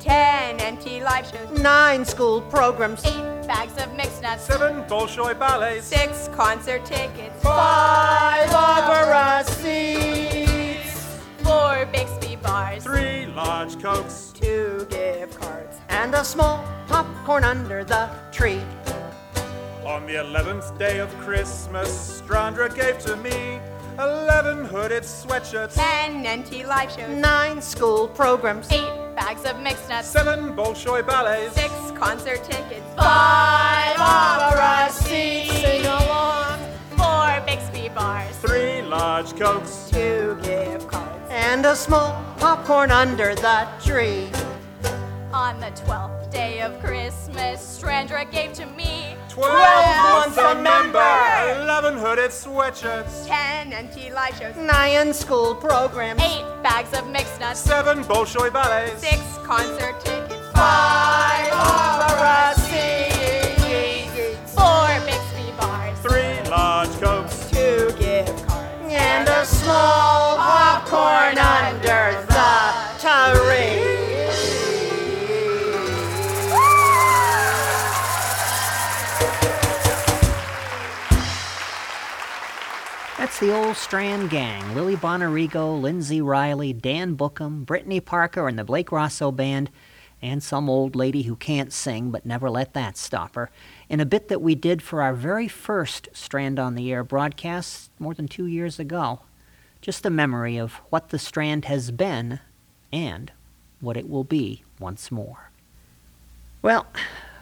[0.02, 3.06] ten NT live shows, Nine school programs.
[3.06, 5.86] eight bags of mixed nuts, Seven Bolshoi ballets.
[5.88, 11.08] six concert tickets, Five opera seats.
[11.42, 14.34] four Bixby bars, Three large cokes.
[14.36, 15.78] two gift cards.
[15.88, 18.62] And a small popcorn under the tree.
[19.86, 23.60] On the eleventh day of Christmas, Strandra gave to me
[24.00, 25.74] eleven hooded sweatshirts.
[25.76, 28.72] Ten NT live shows, Nine school programs.
[28.72, 31.54] eight bags of mixed nuts, Seven Bolshoi ballets.
[31.56, 35.52] six concert tickets, Five opera seats.
[35.60, 36.60] Sing along.
[36.98, 39.90] four Bixby bars, Three large cokes.
[39.92, 41.10] two gift cards.
[41.30, 44.30] And a small popcorn under the tree.
[45.34, 51.00] On the twelfth day of Christmas, Strandra gave to me Twelve months a a member.
[51.00, 51.62] member.
[51.64, 53.26] Eleven hooded sweatshirts.
[53.26, 56.22] ten NT live shows, Nine school programs.
[56.22, 59.02] eight bags of mixed nuts, Seven Bolshoi ballets.
[59.02, 64.54] six concert tickets, Five opera seats.
[64.54, 67.50] four Bixby bars, Three large cokes.
[67.50, 68.94] two gift cards.
[68.94, 71.83] And a small popcorn under
[83.24, 88.66] That's the old Strand gang Lily Bonarigo, Lindsay Riley, Dan Bookham, Brittany Parker, and the
[88.66, 89.70] Blake Rosso Band,
[90.22, 93.50] and some old lady who can't sing but never let that stop her,
[93.88, 97.92] in a bit that we did for our very first Strand on the Air broadcast
[97.98, 99.22] more than two years ago.
[99.80, 102.42] Just a memory of what the Strand has been
[102.92, 103.32] and
[103.80, 105.50] what it will be once more.
[106.62, 106.88] Well,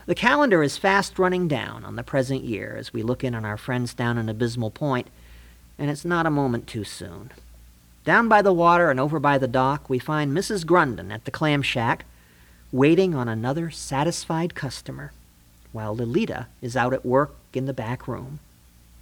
[0.08, 3.46] The calendar is fast running down on the present year as we look in on
[3.46, 5.08] our friends down in Abysmal Point,
[5.82, 7.32] and it's not a moment too soon.
[8.06, 10.64] Down by the water and over by the dock, we find Mrs.
[10.64, 12.06] Grundon at the clam shack,
[12.72, 15.12] waiting on another satisfied customer,
[15.72, 18.40] while Lolita is out at work in the back room.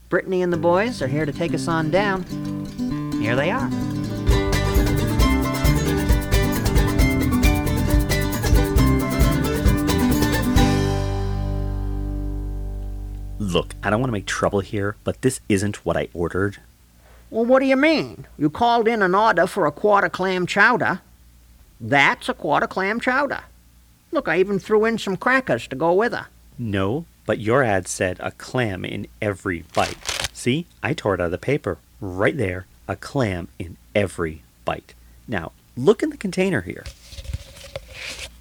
[0.07, 2.23] Brittany and the boys are here to take us on down.
[3.21, 3.69] Here they are.
[13.37, 16.59] Look, I don't want to make trouble here, but this isn't what I ordered.
[17.31, 18.25] Well, what do you mean?
[18.37, 21.01] You called in an order for a quarter clam chowder.
[21.79, 23.41] That's a quarter clam chowder.
[24.11, 26.27] Look, I even threw in some crackers to go with her.
[26.57, 30.29] No, but your ad said a clam in every bite.
[30.33, 31.77] See, I tore it out of the paper.
[32.01, 34.95] Right there, a clam in every bite.
[35.27, 36.83] Now, look in the container here.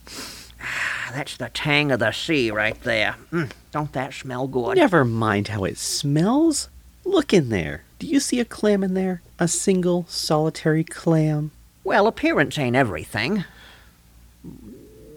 [1.12, 3.16] That's the tang of the sea right there.
[3.30, 4.76] Mm, don't that smell good?
[4.76, 6.70] Never mind how it smells.
[7.04, 7.84] Look in there.
[7.98, 9.22] Do you see a clam in there?
[9.38, 11.50] A single, solitary clam?
[11.82, 13.44] Well, appearance ain't everything.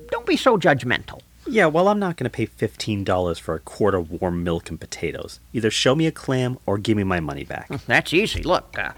[0.09, 1.21] Don't be so judgmental.
[1.47, 4.79] Yeah, well, I'm not going to pay $15 for a quart of warm milk and
[4.79, 5.39] potatoes.
[5.53, 7.67] Either show me a clam or give me my money back.
[7.87, 8.43] That's easy.
[8.43, 8.93] Look, uh,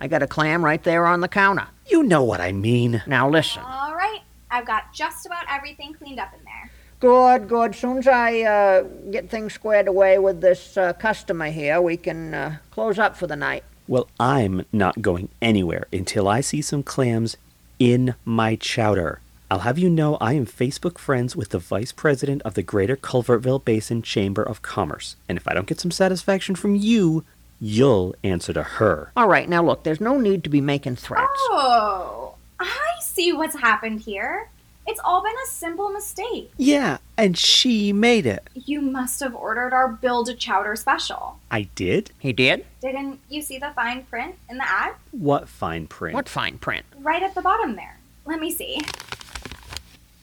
[0.00, 1.68] I got a clam right there on the counter.
[1.86, 3.02] You know what I mean.
[3.06, 3.62] Now listen.
[3.62, 6.61] All right, I've got just about everything cleaned up in there.
[7.02, 7.74] Good, good.
[7.74, 12.32] Soon as I uh, get things squared away with this uh, customer here, we can
[12.32, 13.64] uh, close up for the night.
[13.88, 17.36] Well, I'm not going anywhere until I see some clams
[17.80, 19.20] in my chowder.
[19.50, 22.94] I'll have you know I am Facebook friends with the Vice President of the Greater
[22.94, 25.16] Culvertville Basin Chamber of Commerce.
[25.28, 27.24] And if I don't get some satisfaction from you,
[27.60, 29.10] you'll answer to her.
[29.16, 31.26] All right, now look, there's no need to be making threats.
[31.50, 34.50] Oh, I see what's happened here.
[34.86, 36.50] It's all been a simple mistake.
[36.56, 38.48] Yeah, and she made it.
[38.54, 41.38] You must have ordered our Build a Chowder special.
[41.50, 42.10] I did?
[42.18, 42.66] He did?
[42.80, 44.94] Didn't you see the fine print in the ad?
[45.12, 46.14] What fine print?
[46.14, 46.84] What fine print?
[46.98, 47.98] Right at the bottom there.
[48.26, 48.80] Let me see.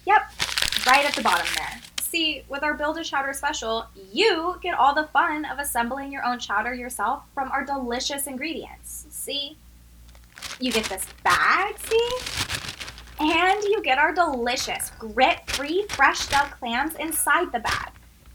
[0.05, 0.31] Yep,
[0.85, 1.81] right at the bottom there.
[2.01, 6.25] See, with our Build a Chowder special, you get all the fun of assembling your
[6.25, 9.05] own chowder yourself from our delicious ingredients.
[9.09, 9.57] See?
[10.59, 12.48] You get this bag, see?
[13.19, 17.91] And you get our delicious, grit free, fresh dug clams inside the bag.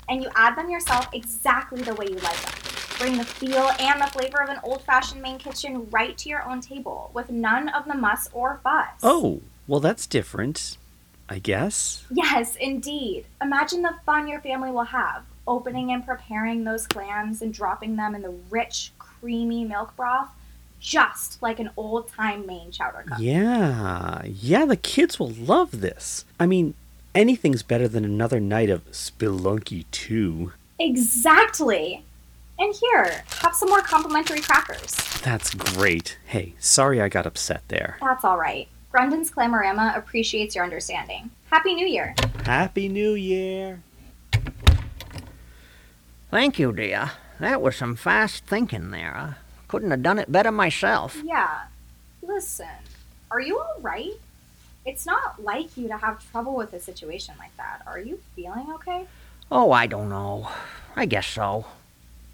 [0.09, 2.55] And you add them yourself exactly the way you like them.
[2.99, 6.45] Bring the feel and the flavor of an old fashioned Maine kitchen right to your
[6.45, 8.91] own table with none of the muss or fuss.
[9.03, 10.76] Oh, well, that's different,
[11.28, 12.05] I guess.
[12.11, 13.24] Yes, indeed.
[13.43, 18.14] Imagine the fun your family will have opening and preparing those clams and dropping them
[18.14, 20.28] in the rich, creamy milk broth,
[20.85, 23.18] just like an old time Maine chowder cup.
[23.18, 26.26] Yeah, yeah, the kids will love this.
[26.39, 26.74] I mean,
[27.14, 30.53] anything's better than another night of Spelunky 2.
[30.78, 32.05] Exactly.
[32.59, 34.95] And here, have some more complimentary crackers.
[35.22, 36.18] That's great.
[36.26, 37.97] Hey, sorry I got upset there.
[38.03, 38.68] That's all right.
[38.93, 41.30] Grundon's Clamorama appreciates your understanding.
[41.51, 42.14] Happy New Year.
[42.45, 43.82] Happy New Year.
[46.30, 47.12] Thank you, dear.
[47.41, 49.39] That was some fast thinking there.
[49.68, 51.20] Couldn't have done it better myself.
[51.24, 51.64] Yeah.
[52.22, 52.66] Listen,
[53.30, 54.12] are you all right?
[54.86, 57.82] It's not like you to have trouble with a situation like that.
[57.86, 59.06] Are you feeling okay?
[59.50, 60.48] Oh, I don't know.
[60.94, 61.66] I guess so.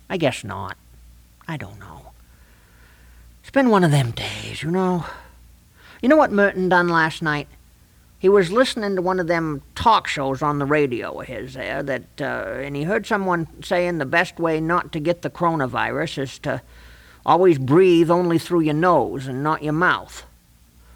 [0.09, 0.77] I guess not.
[1.47, 2.13] I don't know.
[3.41, 5.07] It's been one of them days, you know.
[6.03, 7.49] You know what Merton done last night?
[8.19, 11.83] He was listening to one of them talk shows on the radio of his there
[11.83, 16.19] that, uh, and he heard someone saying the best way not to get the coronavirus
[16.19, 16.61] is to
[17.25, 20.25] always breathe only through your nose and not your mouth.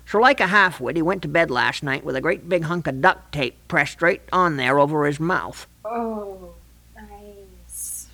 [0.06, 2.86] So, like a halfwit, he went to bed last night with a great big hunk
[2.86, 5.66] of duct tape pressed right on there over his mouth.
[5.84, 6.54] Oh,
[6.94, 8.08] nice.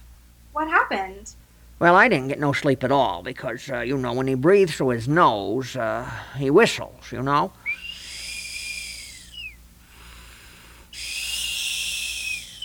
[0.52, 1.34] What happened?
[1.80, 4.76] Well, I didn't get no sleep at all because, uh, you know, when he breathes
[4.76, 7.52] through his nose, uh, he whistles, you know.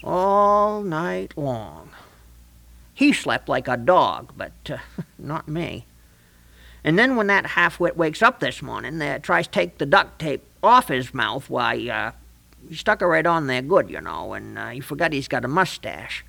[0.03, 1.89] All night long.
[2.95, 4.77] He slept like a dog, but uh,
[5.19, 5.85] not me.
[6.83, 10.17] And then when that half-wit wakes up this morning, uh, tries to take the duct
[10.17, 12.11] tape off his mouth, why, uh,
[12.69, 15.43] he stuck it right on there good, you know, and uh, he forgot he's got
[15.45, 16.23] a mustache.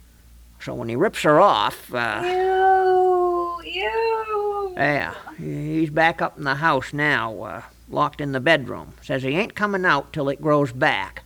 [0.60, 4.72] So when he rips her off, uh, Ew, ew.
[4.76, 8.94] yeah, he's back up in the house now, uh, locked in the bedroom.
[9.02, 11.22] Says he ain't coming out till it grows back.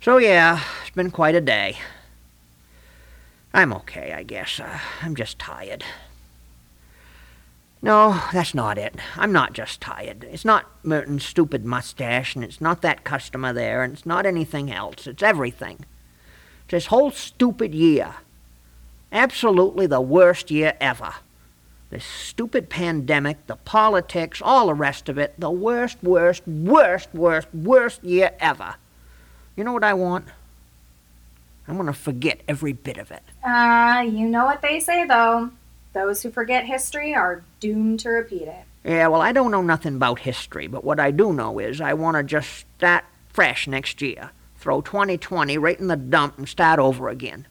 [0.00, 1.78] So yeah, it's been quite a day.
[3.54, 4.60] I'm okay, I guess.
[4.60, 5.84] Uh, I'm just tired.
[7.82, 8.96] No, that's not it.
[9.16, 10.24] I'm not just tired.
[10.24, 14.70] It's not Merton's stupid mustache, and it's not that customer there, and it's not anything
[14.72, 15.06] else.
[15.06, 15.84] It's everything.
[16.64, 18.16] It's This whole stupid year.
[19.12, 21.14] Absolutely the worst year ever.
[21.90, 27.48] This stupid pandemic, the politics, all the rest of it, the worst, worst, worst, worst,
[27.54, 28.74] worst year ever.
[29.54, 30.26] You know what I want?
[31.68, 33.22] I want to forget every bit of it.
[33.44, 35.50] Uh, you know what they say though.
[35.92, 38.64] Those who forget history are doomed to repeat it.
[38.84, 41.94] Yeah, well, I don't know nothing about history, but what I do know is I
[41.94, 44.30] want to just start fresh next year.
[44.58, 47.46] Throw 2020 right in the dump and start over again.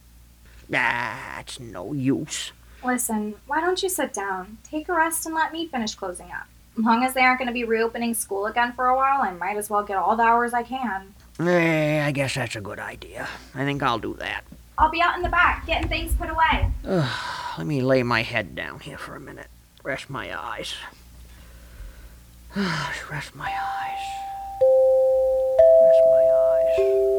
[0.73, 2.51] Ah, it's no use.
[2.83, 6.47] Listen, why don't you sit down, take a rest, and let me finish closing up?
[6.77, 9.31] As long as they aren't going to be reopening school again for a while, I
[9.31, 11.14] might as well get all the hours I can.
[11.39, 13.27] Eh, I guess that's a good idea.
[13.53, 14.45] I think I'll do that.
[14.77, 16.71] I'll be out in the back getting things put away.
[17.57, 19.47] Let me lay my head down here for a minute.
[19.83, 20.73] Rest my eyes.
[22.55, 24.05] Rest my eyes.
[25.83, 27.15] Rest my eyes.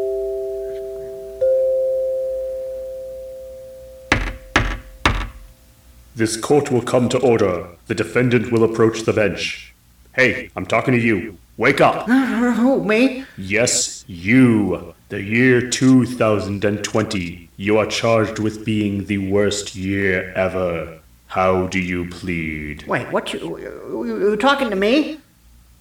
[6.14, 7.68] This court will come to order.
[7.86, 9.74] The defendant will approach the bench.
[10.14, 11.36] Hey, I'm talking to you.
[11.59, 12.07] Wake up.
[12.07, 13.24] Who, me?
[13.38, 14.94] Yes, you.
[15.09, 17.48] The year 2020.
[17.57, 21.00] You are charged with being the worst year ever.
[21.28, 22.86] How do you plead?
[22.86, 25.18] Wait, what you, you, you talking to me?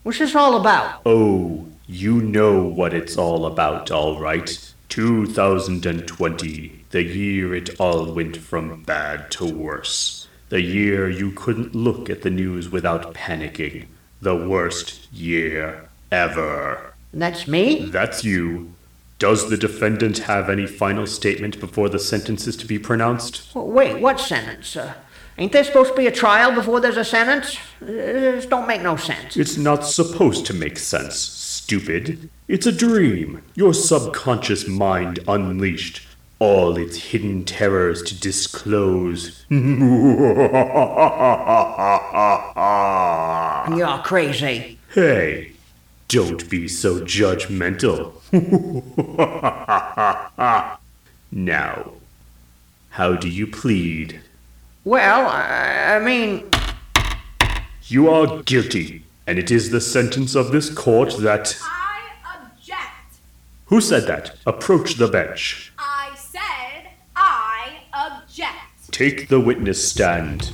[0.04, 1.02] What's this all about?
[1.06, 4.74] Oh, you know what it's all about, all right.
[4.88, 10.30] 2020, the year it all went from bad to worse.
[10.50, 13.88] The year you couldn't look at the news without panicking.
[14.22, 16.94] The worst year ever.
[17.14, 17.86] That's me?
[17.86, 18.74] That's you.
[19.20, 23.56] Does the defendant have any final statement before the sentence is to be pronounced?
[23.56, 24.76] Wait, what sentence?
[24.76, 24.94] Uh,
[25.38, 27.58] ain't there supposed to be a trial before there's a sentence?
[27.80, 29.38] This don't make no sense.
[29.38, 32.30] It's not supposed to make sense, stupid.
[32.50, 33.42] It's a dream.
[33.56, 36.06] Your subconscious mind unleashed.
[36.46, 39.44] All its hidden terrors to disclose.
[39.50, 39.58] You're
[44.04, 44.78] crazy.
[44.94, 45.54] hey,
[46.08, 48.12] don't be so judgmental.
[51.32, 51.92] now,
[52.92, 54.22] how do you plead?
[54.84, 56.48] Well, I, I mean,
[57.88, 61.58] You are guilty, and it is the sentence of this court that.
[61.64, 63.18] I object.
[63.66, 64.36] Who said that?
[64.46, 65.72] Approach the bench.
[65.80, 65.95] I
[68.96, 70.54] Take the witness stand.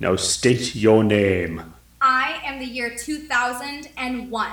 [0.00, 1.74] Now state your name.
[2.00, 4.52] I am the year 2001,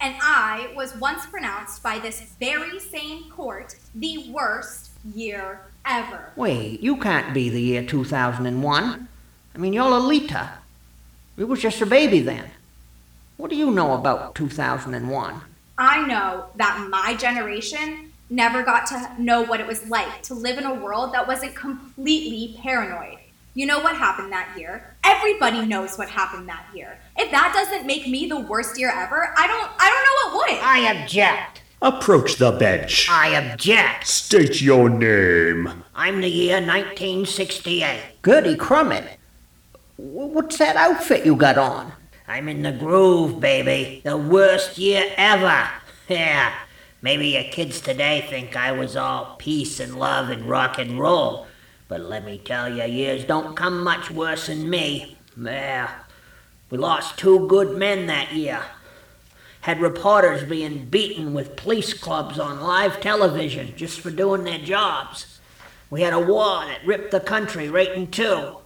[0.00, 6.32] and I was once pronounced by this very same court the worst year ever.
[6.34, 9.08] wait, you can't be the year 2001.
[9.54, 10.54] I mean, you're Lolita.
[11.36, 12.50] You was just a baby then.
[13.36, 15.40] What do you know about 2001?
[15.78, 20.58] I know that my generation never got to know what it was like to live
[20.58, 23.18] in a world that wasn't completely paranoid.
[23.54, 24.96] You know what happened that year?
[25.04, 26.98] Everybody knows what happened that year.
[27.18, 30.48] If that doesn't make me the worst year ever, I don't I don't know what
[30.50, 30.58] would.
[30.62, 31.62] I object.
[31.82, 33.08] Approach the bench.
[33.10, 34.06] I object.
[34.06, 35.84] State your name.
[35.94, 38.22] I'm the year 1968.
[38.22, 39.04] Goody crummit.
[39.96, 41.92] Wh- What's that outfit you got on?
[42.26, 44.00] I'm in the groove, baby.
[44.04, 45.68] The worst year ever.
[46.08, 46.52] Yeah.
[47.02, 51.48] Maybe your kids today think I was all peace and love and rock and roll.
[51.88, 55.18] But let me tell you, years don't come much worse than me.
[55.36, 55.90] Yeah.
[56.70, 58.62] We lost two good men that year.
[59.62, 65.40] Had reporters being beaten with police clubs on live television just for doing their jobs.
[65.90, 68.58] We had a war that ripped the country right in two.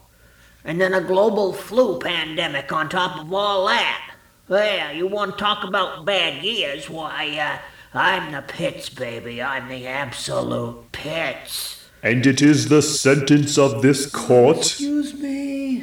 [0.63, 4.15] And then a global flu pandemic on top of all that.
[4.47, 6.89] Well, you want to talk about bad years?
[6.91, 7.59] Why, uh,
[7.97, 9.41] I'm the pits, baby.
[9.41, 11.89] I'm the absolute pits.
[12.03, 14.59] And it is the sentence of this court.
[14.59, 15.83] Excuse me.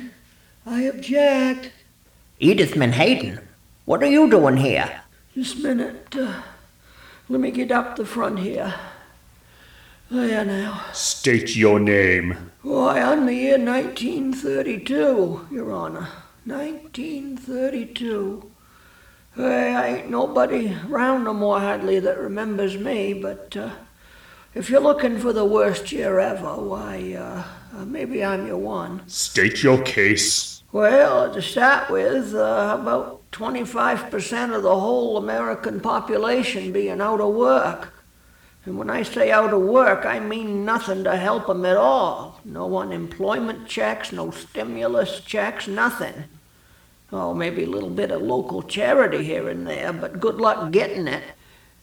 [0.64, 1.72] I object.
[2.39, 3.41] Edith Menhaden,
[3.86, 5.01] what are you doing here?
[5.34, 6.16] Just a minute.
[6.16, 6.43] Uh,
[7.30, 8.76] let me get up the front here.
[10.11, 10.86] There now.
[10.93, 12.51] State your name.
[12.61, 16.09] Why, I'm the year 1932, Your Honor.
[16.45, 18.51] 1932.
[19.36, 23.71] Hey, I ain't nobody round no more hardly that remembers me, but uh,
[24.53, 27.43] if you're looking for the worst year ever, why, uh,
[27.75, 29.01] uh, maybe I'm your one.
[29.07, 30.61] State your case.
[30.71, 37.34] Well, to start with, uh, about 25% of the whole American population being out of
[37.34, 37.91] work.
[38.65, 42.39] And when I say out of work, I mean nothing to help 'em at all.
[42.45, 46.25] No unemployment checks, no stimulus checks, nothing.
[47.16, 51.07] Oh, maybe a little bit of local charity here and there, but good luck getting
[51.07, 51.24] it.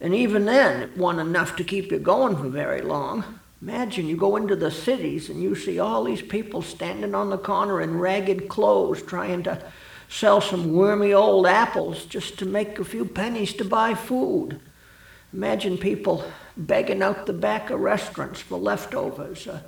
[0.01, 3.39] And even then, it wasn't enough to keep you going for very long.
[3.61, 7.37] Imagine you go into the cities and you see all these people standing on the
[7.37, 9.63] corner in ragged clothes trying to
[10.09, 14.59] sell some wormy old apples just to make a few pennies to buy food.
[15.31, 16.25] Imagine people
[16.57, 19.61] begging out the back of restaurants for leftovers, uh,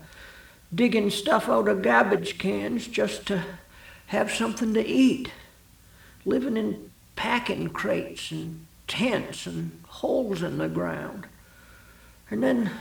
[0.76, 3.46] digging stuff out of garbage cans just to
[4.08, 5.32] have something to eat,
[6.26, 11.26] living in packing crates and tents and holes in the ground.
[12.30, 12.72] And then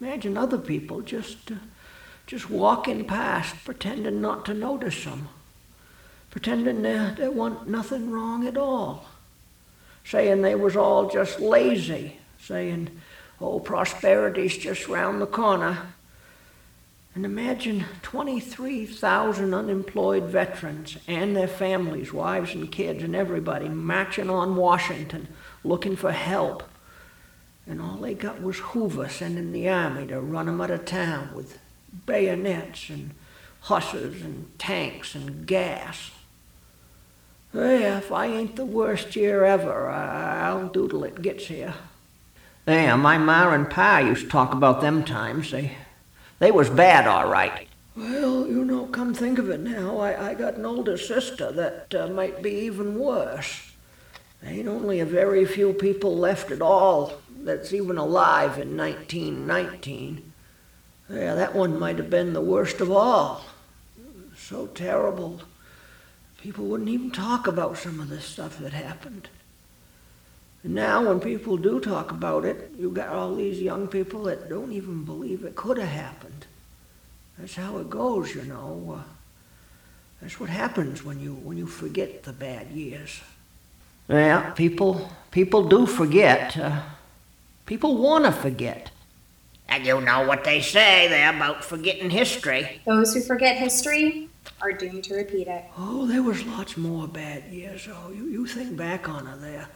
[0.00, 1.56] imagine other people just uh,
[2.30, 5.28] just walking past, pretending not to notice them,
[6.30, 9.04] pretending there, there wasn't nothing wrong at all,
[10.04, 12.88] saying they was all just lazy, saying,
[13.40, 15.88] oh, prosperity's just round the corner.
[17.14, 24.54] And imagine 23,000 unemployed veterans and their families, wives and kids and everybody, marching on
[24.54, 25.26] Washington
[25.64, 26.62] looking for help.
[27.66, 31.30] And all they got was Hoover sending the army to run 'em out of town
[31.34, 31.58] with
[32.06, 33.10] bayonets and
[33.62, 36.12] hussars and tanks and gas.
[37.52, 41.74] If I ain't the worst year ever, I'll doodle it gets here.
[42.66, 45.50] Yeah, my ma and pa used to talk about them times.
[45.50, 45.76] They,
[46.40, 47.68] they was bad, all right.
[47.94, 51.94] Well, you know, come think of it now, I, I got an older sister that
[51.94, 53.72] uh, might be even worse.
[54.42, 60.32] Ain't only a very few people left at all that's even alive in 1919.
[61.10, 63.44] Yeah, that one might have been the worst of all.
[64.36, 65.42] So terrible.
[66.40, 69.28] People wouldn't even talk about some of this stuff that happened.
[70.62, 74.48] And now, when people do talk about it, you've got all these young people that
[74.48, 76.46] don't even believe it could have happened.
[77.38, 78.98] That's how it goes, you know.
[78.98, 79.02] Uh,
[80.20, 83.22] that's what happens when you when you forget the bad years.
[84.08, 86.56] Yeah, people people do forget.
[86.58, 86.82] Uh,
[87.64, 88.90] people want to forget.
[89.70, 92.82] And you know what they say there about forgetting history.
[92.84, 94.28] Those who forget history
[94.60, 95.64] are doomed to repeat it.
[95.78, 97.88] Oh, there was lots more bad years.
[97.88, 99.68] Oh, you, you think back on it there.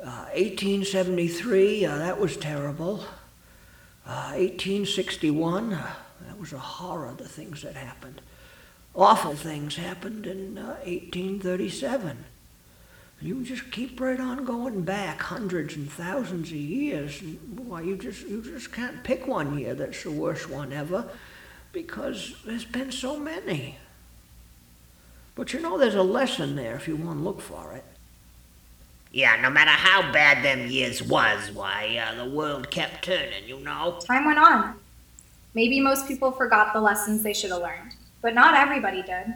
[0.00, 3.04] Uh, 1873, uh, that was terrible.
[4.06, 5.94] Uh, 1861, uh,
[6.26, 8.20] that was a horror, the things that happened.
[8.94, 12.24] Awful things happened in uh, 1837.
[13.20, 17.20] You just keep right on going back hundreds and thousands of years.
[17.56, 21.08] Why, you just, you just can't pick one year that's the worst one ever
[21.72, 23.78] because there's been so many.
[25.34, 27.84] But you know, there's a lesson there if you want to look for it.
[29.16, 33.58] Yeah, no matter how bad them years was, why, uh, the world kept turning, you
[33.60, 33.98] know?
[34.06, 34.74] Time went on.
[35.54, 39.32] Maybe most people forgot the lessons they should have learned, but not everybody did.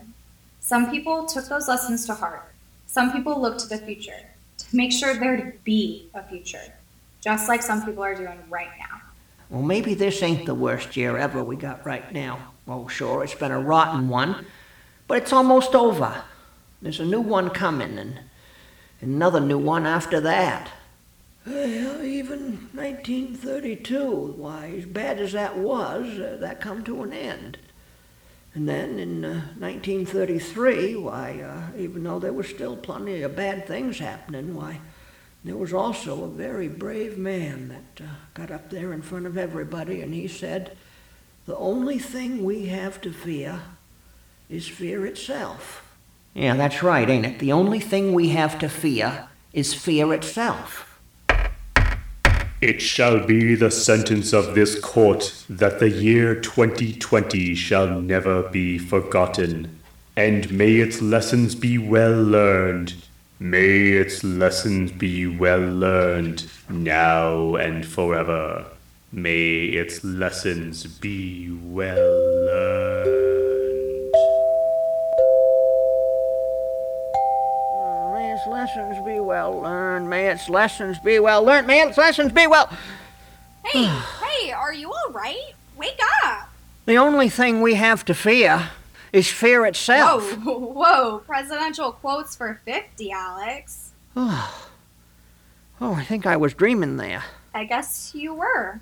[0.61, 2.53] Some people took those lessons to heart.
[2.89, 4.21] Some people looked to the future
[4.59, 6.75] to make sure there'd be a future,
[7.23, 9.01] just like some people are doing right now.
[9.49, 12.53] Well, maybe this ain't the worst year ever we got right now.
[12.69, 14.45] Oh, sure, it's been a rotten one,
[15.09, 16.23] but it's almost over.
[16.83, 18.21] There's a new one coming, and
[19.01, 20.71] another new one after that.
[21.47, 27.59] Well, even 1932, why, as bad as that was, uh, that come to an end.
[28.55, 33.67] And then in uh, 1933, why, uh, even though there was still plenty of bad
[33.67, 34.81] things happening, why,
[35.45, 39.39] there was also a very brave man that uh, got up there in front of
[39.39, 40.77] everybody and he said,
[41.47, 43.61] The only thing we have to fear
[44.51, 45.90] is fear itself.
[46.35, 47.39] Yeah, that's right, ain't it?
[47.39, 50.87] The only thing we have to fear is fear itself.
[52.61, 58.79] It shall be the sentence of this court that the year 2020 shall never be
[58.79, 59.81] forgotten,
[60.15, 62.95] and may its lessons be well learned.
[63.39, 68.67] May its lessons be well learned now and forever.
[69.11, 72.90] May its lessons be well learned.
[79.31, 80.11] Well learned.
[80.11, 81.69] May its lessons be well learned.
[81.69, 82.69] May its lessons be well.
[83.65, 83.85] Hey,
[84.25, 85.53] hey, are you all right?
[85.77, 86.49] Wake up!
[86.85, 88.71] The only thing we have to fear
[89.13, 90.33] is fear itself.
[90.39, 93.93] Whoa, whoa, presidential quotes for 50, Alex.
[95.83, 97.25] Oh, I think I was dreaming there.
[97.55, 98.81] I guess you were.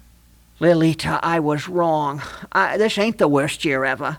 [0.59, 2.23] Lolita, I was wrong.
[2.51, 4.19] I, this ain't the worst year ever.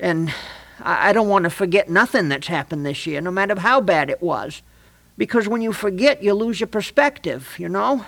[0.00, 0.32] And
[0.80, 4.08] I, I don't want to forget nothing that's happened this year, no matter how bad
[4.08, 4.62] it was.
[5.16, 8.04] Because when you forget, you lose your perspective, you know?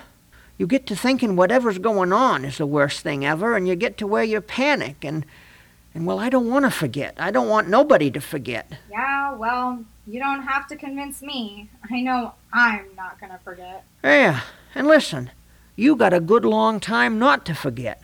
[0.57, 3.97] You get to thinking whatever's going on is the worst thing ever, and you get
[3.99, 5.05] to where you panic.
[5.05, 5.25] And,
[5.93, 7.15] and well, I don't want to forget.
[7.17, 8.71] I don't want nobody to forget.
[8.91, 11.69] Yeah, well, you don't have to convince me.
[11.89, 13.85] I know I'm not gonna forget.
[14.03, 14.41] Yeah,
[14.73, 15.31] and listen,
[15.79, 18.03] You got a good long time not to forget.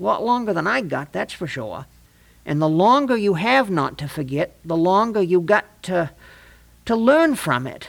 [0.00, 1.86] A lot longer than I got, that's for sure.
[2.44, 6.10] And the longer you have not to forget, the longer you got to
[6.86, 7.88] to learn from it.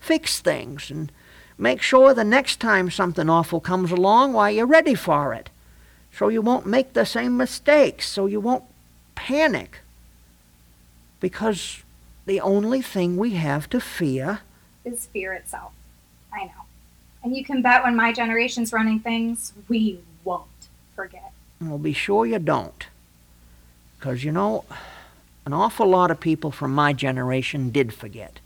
[0.00, 1.10] Fix things and
[1.56, 5.50] make sure the next time something awful comes along, why you're ready for it.
[6.12, 8.64] So you won't make the same mistakes, so you won't
[9.14, 9.80] panic.
[11.20, 11.82] Because
[12.26, 14.40] the only thing we have to fear
[14.84, 15.72] Is fear itself.
[16.32, 16.64] I know.
[17.22, 20.46] And you can bet when my generation's running things, we won't
[20.94, 21.32] forget.
[21.60, 22.86] Well, be sure you don't.
[23.98, 24.64] Because, you know,
[25.44, 28.38] an awful lot of people from my generation did forget.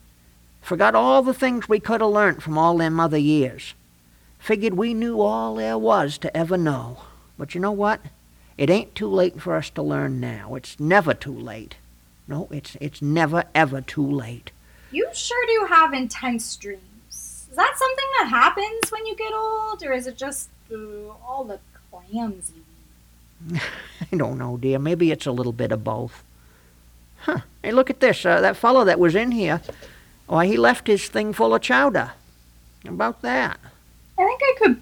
[0.62, 3.74] Forgot all the things we could have learnt from all them other years.
[4.38, 6.98] Figured we knew all there was to ever know.
[7.36, 8.00] But you know what?
[8.56, 10.54] It ain't too late for us to learn now.
[10.54, 11.76] It's never too late.
[12.28, 14.52] No, it's, it's never, ever too late.
[14.92, 16.80] You sure do have intense dreams.
[17.10, 20.76] Is that something that happens when you get old, or is it just uh,
[21.26, 21.58] all the
[21.90, 22.62] clams you
[23.54, 23.62] eat?
[24.12, 24.78] I don't know, dear.
[24.78, 26.22] Maybe it's a little bit of both.
[27.18, 27.40] Huh.
[27.62, 28.24] Hey, look at this.
[28.24, 29.60] Uh, that fellow that was in here,
[30.32, 32.12] why, he left his thing full of chowder.
[32.84, 33.60] How about that?
[34.18, 34.80] I think I could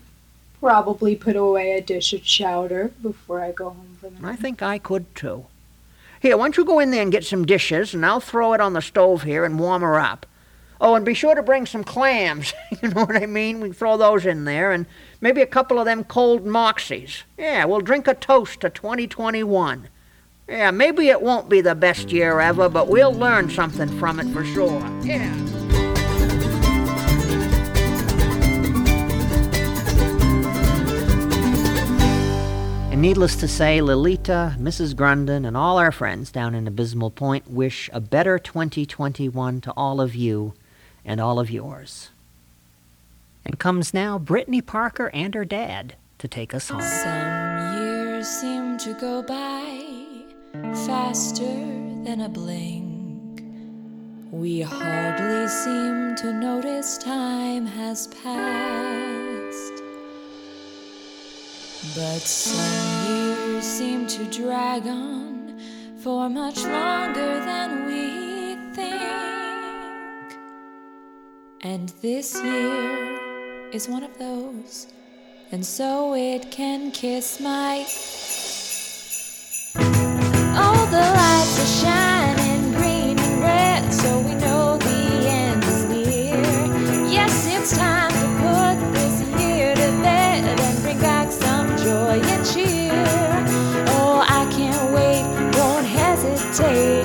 [0.60, 4.32] probably put away a dish of chowder before I go home for the night.
[4.32, 5.46] I think I could too.
[6.20, 8.60] Here, why don't you go in there and get some dishes, and I'll throw it
[8.60, 10.24] on the stove here and warm her up.
[10.80, 12.54] Oh, and be sure to bring some clams.
[12.80, 13.58] you know what I mean?
[13.60, 14.86] We can throw those in there, and
[15.20, 17.24] maybe a couple of them cold moxies.
[17.36, 19.88] Yeah, we'll drink a toast to 2021.
[20.50, 24.26] Yeah, maybe it won't be the best year ever, but we'll learn something from it
[24.32, 24.80] for sure.
[25.04, 25.32] Yeah.
[32.90, 34.96] And needless to say, Lolita, Mrs.
[34.96, 40.00] Grundon, and all our friends down in Abysmal Point wish a better 2021 to all
[40.00, 40.54] of you
[41.04, 42.10] and all of yours.
[43.44, 46.82] And comes now Brittany Parker and her dad to take us home.
[46.82, 49.99] Some years seem to go by
[50.86, 51.42] faster
[52.04, 53.42] than a blink.
[54.30, 59.82] We hardly seem to notice time has passed.
[61.94, 65.58] But some years seem to drag on
[66.02, 70.38] for much longer than we think.
[71.62, 74.86] And this year is one of those
[75.52, 77.84] and so it can kiss my.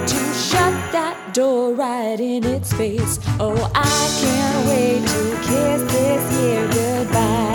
[0.07, 3.19] To shut that door right in its face.
[3.39, 3.83] Oh, I
[4.21, 7.54] can't wait to kiss this year goodbye.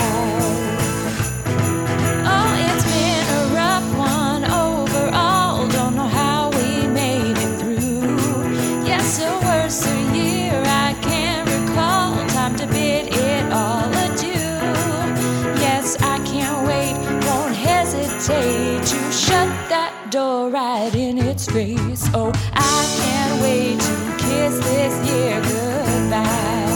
[21.40, 22.10] Its face.
[22.12, 26.66] Oh, I can't wait to kiss this year goodbye.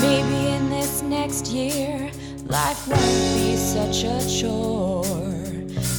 [0.00, 2.10] Maybe in this next year,
[2.46, 5.02] life won't be such a chore.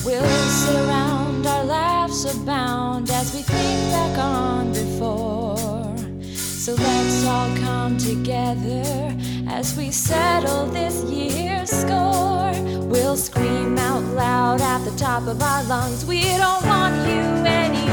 [0.05, 5.46] We'll sit around, our laughs abound as we think back on before.
[6.67, 9.15] So let's all come together
[9.47, 12.51] as we settle this year's score.
[12.81, 17.86] We'll scream out loud at the top of our lungs, we don't want you anymore.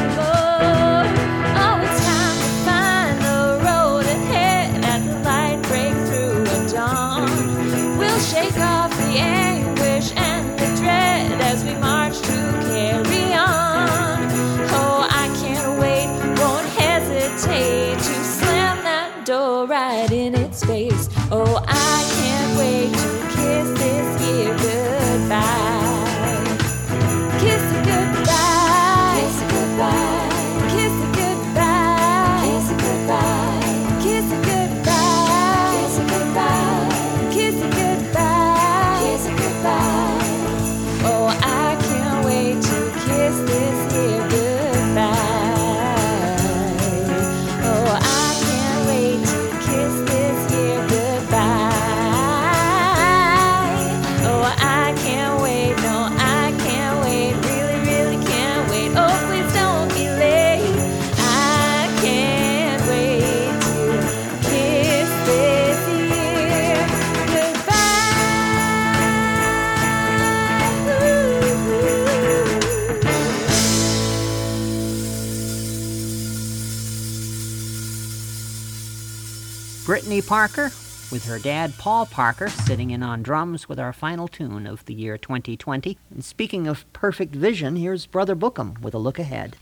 [80.22, 80.64] Parker,
[81.10, 84.94] with her dad Paul Parker sitting in on drums with our final tune of the
[84.94, 85.96] year 2020.
[86.10, 89.56] And speaking of perfect vision, here's Brother Bookham with a look ahead.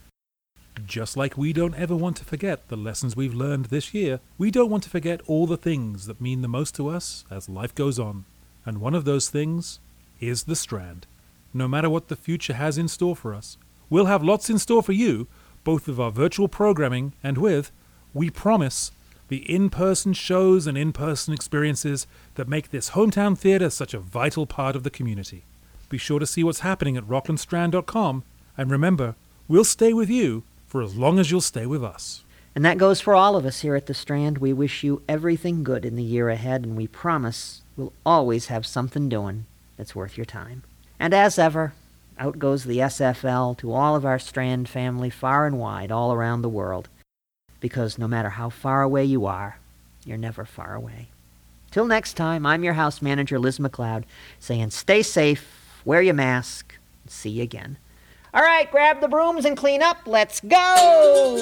[0.87, 4.51] Just like we don't ever want to forget the lessons we've learned this year, we
[4.51, 7.75] don't want to forget all the things that mean the most to us as life
[7.75, 8.25] goes on.
[8.65, 9.81] And one of those things
[10.21, 11.07] is the Strand.
[11.53, 13.59] No matter what the future has in store for us,
[13.91, 15.29] we'll have lots in store for you,
[15.65, 17.71] both with our virtual programming and with,
[18.15, 18.93] we promise,
[19.33, 23.99] the in person shows and in person experiences that make this hometown theatre such a
[23.99, 25.43] vital part of the community.
[25.89, 28.25] Be sure to see what's happening at rocklandstrand.com,
[28.59, 29.15] and remember,
[29.49, 32.25] we'll stay with you for as long as you'll stay with us.
[32.55, 34.37] And that goes for all of us here at the Strand.
[34.37, 38.67] We wish you everything good in the year ahead, and we promise we'll always have
[38.67, 39.47] something doing
[39.79, 40.63] that's worth your time.
[41.01, 41.73] And as ever,
[42.19, 46.43] out goes the SFL to all of our Strand family far and wide all around
[46.43, 46.91] the world.
[47.63, 49.59] Because no matter how far away you are,
[50.05, 51.11] you're never far away.
[51.71, 54.03] Till next time, I'm your house manager, Liz McLeod,
[54.41, 57.79] saying stay safe, wear your mask, see you again.
[58.35, 59.99] All right, grab the brooms and clean up.
[60.07, 61.37] Let's go!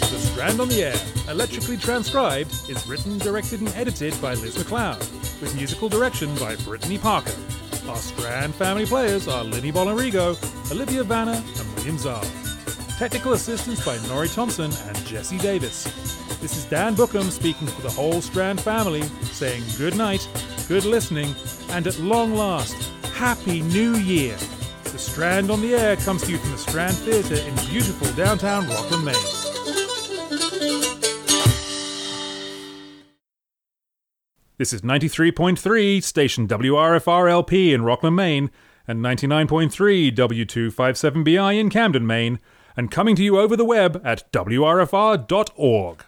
[0.00, 1.00] The Strand on the Air,
[1.30, 4.98] electrically transcribed, is written, directed, and edited by Liz McLeod,
[5.40, 7.36] with musical direction by Brittany Parker.
[7.88, 10.36] Our Strand family players are Linny Bolarigo,
[10.72, 12.24] Olivia Vanna, and William Czar.
[12.98, 15.84] Technical assistance by Nori Thompson and Jesse Davis.
[16.40, 20.28] This is Dan Bookham speaking for the whole Strand family, saying good night,
[20.66, 21.32] good listening,
[21.70, 22.74] and at long last,
[23.14, 24.36] Happy New Year!
[24.82, 28.66] The Strand on the Air comes to you from the Strand Theatre in beautiful downtown
[28.66, 29.14] Rockland, Maine.
[34.56, 38.50] This is 93.3 station WRFR-LP in Rockland, Maine,
[38.88, 42.40] and 99.3 W257BI in Camden, Maine,
[42.78, 46.04] and coming to you over the web at WRFR.org.